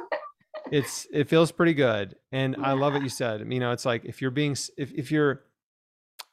[0.71, 2.15] it's it feels pretty good.
[2.31, 2.65] And yeah.
[2.65, 3.51] I love what you said.
[3.51, 5.43] You know, it's like if you're being, if, if you're,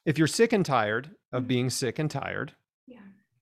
[0.05, 1.47] if you're sick and tired of mm-hmm.
[1.47, 2.53] being sick and tired,
[2.87, 2.99] yeah.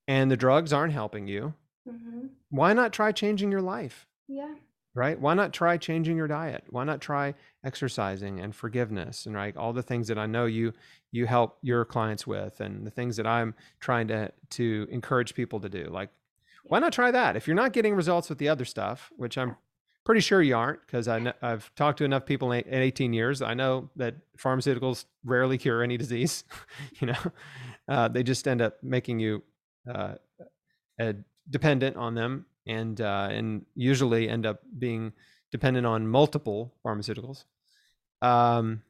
[0.07, 1.53] and the drugs aren't helping you,
[1.87, 2.27] mm-hmm.
[2.49, 4.07] why not try changing your life?
[4.27, 4.53] Yeah
[4.95, 7.33] right why not try changing your diet why not try
[7.63, 10.71] exercising and forgiveness and right all the things that i know you
[11.11, 15.59] you help your clients with and the things that i'm trying to to encourage people
[15.59, 16.09] to do like
[16.63, 19.55] why not try that if you're not getting results with the other stuff which i'm
[20.03, 23.89] pretty sure you aren't because i've talked to enough people in 18 years i know
[23.95, 26.43] that pharmaceuticals rarely cure any disease
[26.99, 27.17] you know
[27.87, 29.41] uh, they just end up making you
[29.93, 30.13] uh,
[31.49, 35.13] dependent on them and uh, and usually end up being
[35.51, 37.45] dependent on multiple pharmaceuticals.
[38.21, 38.81] Um,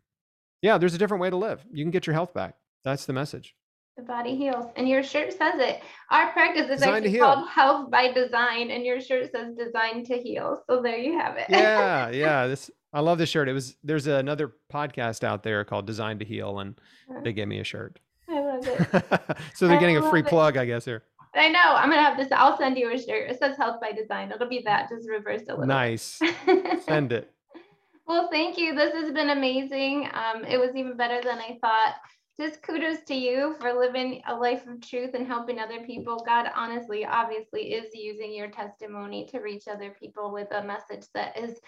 [0.62, 1.66] yeah, there's a different way to live.
[1.74, 2.56] You can get your health back.
[2.84, 3.56] That's the message.
[3.96, 5.82] The body heals, and your shirt says it.
[6.10, 10.64] Our practice is actually called Health by Design, and your shirt says "Designed to Heal."
[10.68, 11.46] So there you have it.
[11.50, 12.48] yeah, yeah.
[12.48, 13.48] This I love this shirt.
[13.50, 16.80] It was there's another podcast out there called Designed to Heal, and
[17.24, 18.00] they gave me a shirt.
[18.28, 19.38] I love it.
[19.54, 21.04] so they're getting a free plug, I guess here.
[21.36, 21.60] I know.
[21.64, 22.30] I'm gonna have this.
[22.32, 23.30] I'll send you a shirt.
[23.30, 24.32] It says Health by Design.
[24.32, 25.68] It'll be that, just reversed a little.
[25.68, 26.20] Nice.
[26.86, 27.32] send it.
[28.08, 28.76] Well, thank you.
[28.76, 30.10] This has been amazing.
[30.14, 31.96] Um, it was even better than I thought.
[32.40, 36.24] Just kudos to you for living a life of truth and helping other people.
[36.26, 41.38] God, honestly, obviously, is using your testimony to reach other people with a message that
[41.38, 41.60] is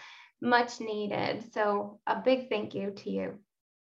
[0.41, 1.43] much needed.
[1.53, 3.39] So, a big thank you to you.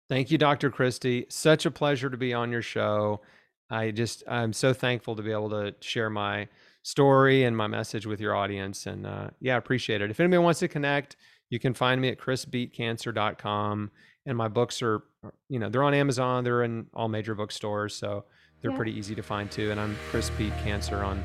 [0.09, 0.71] Thank you, Dr.
[0.71, 1.32] Kristy.
[1.32, 3.21] Such a pleasure to be on your show.
[3.69, 6.49] I just I'm so thankful to be able to share my
[6.84, 10.09] story and my message with your audience, and uh, yeah, appreciate it.
[10.09, 11.15] If anybody wants to connect,
[11.49, 13.91] you can find me at chrisbeatcancer.com,
[14.26, 17.95] and my books are uh, you know they're on Amazon, they're in all major bookstores,
[17.95, 18.26] so
[18.61, 18.78] they're yeah.
[18.78, 19.72] pretty easy to find too.
[19.72, 20.32] And I'm Chris
[20.63, 21.24] Cancer on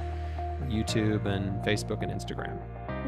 [0.65, 2.59] YouTube and Facebook and Instagram.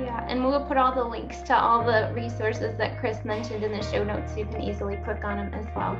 [0.00, 3.72] Yeah, and we'll put all the links to all the resources that Chris mentioned in
[3.72, 4.32] the show notes.
[4.32, 5.98] So you can easily click on them as well.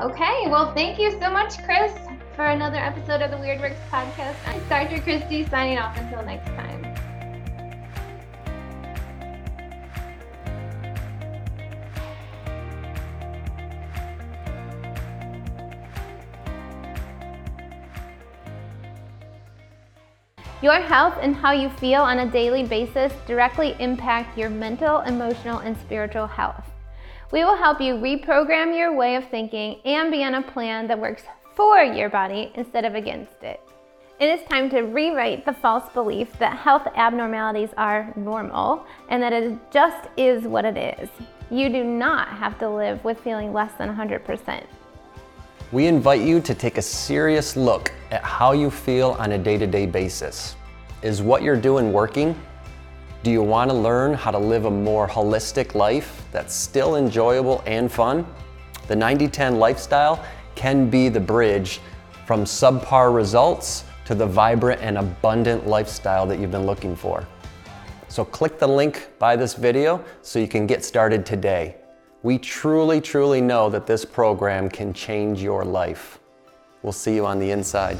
[0.00, 1.92] Okay, well, thank you so much, Chris,
[2.34, 4.36] for another episode of the Weird Works podcast.
[4.46, 5.00] I'm Dr.
[5.02, 6.93] Kristy signing off until next time.
[20.64, 25.58] Your health and how you feel on a daily basis directly impact your mental, emotional,
[25.58, 26.64] and spiritual health.
[27.32, 30.98] We will help you reprogram your way of thinking and be on a plan that
[30.98, 33.60] works for your body instead of against it.
[34.18, 39.34] It is time to rewrite the false belief that health abnormalities are normal and that
[39.34, 41.10] it just is what it is.
[41.50, 44.64] You do not have to live with feeling less than 100%.
[45.74, 49.58] We invite you to take a serious look at how you feel on a day
[49.58, 50.54] to day basis.
[51.02, 52.40] Is what you're doing working?
[53.24, 57.60] Do you want to learn how to live a more holistic life that's still enjoyable
[57.66, 58.24] and fun?
[58.86, 61.80] The 90 10 lifestyle can be the bridge
[62.24, 67.26] from subpar results to the vibrant and abundant lifestyle that you've been looking for.
[68.06, 71.74] So, click the link by this video so you can get started today.
[72.24, 76.20] We truly, truly know that this program can change your life.
[76.82, 77.98] We'll see you on the inside.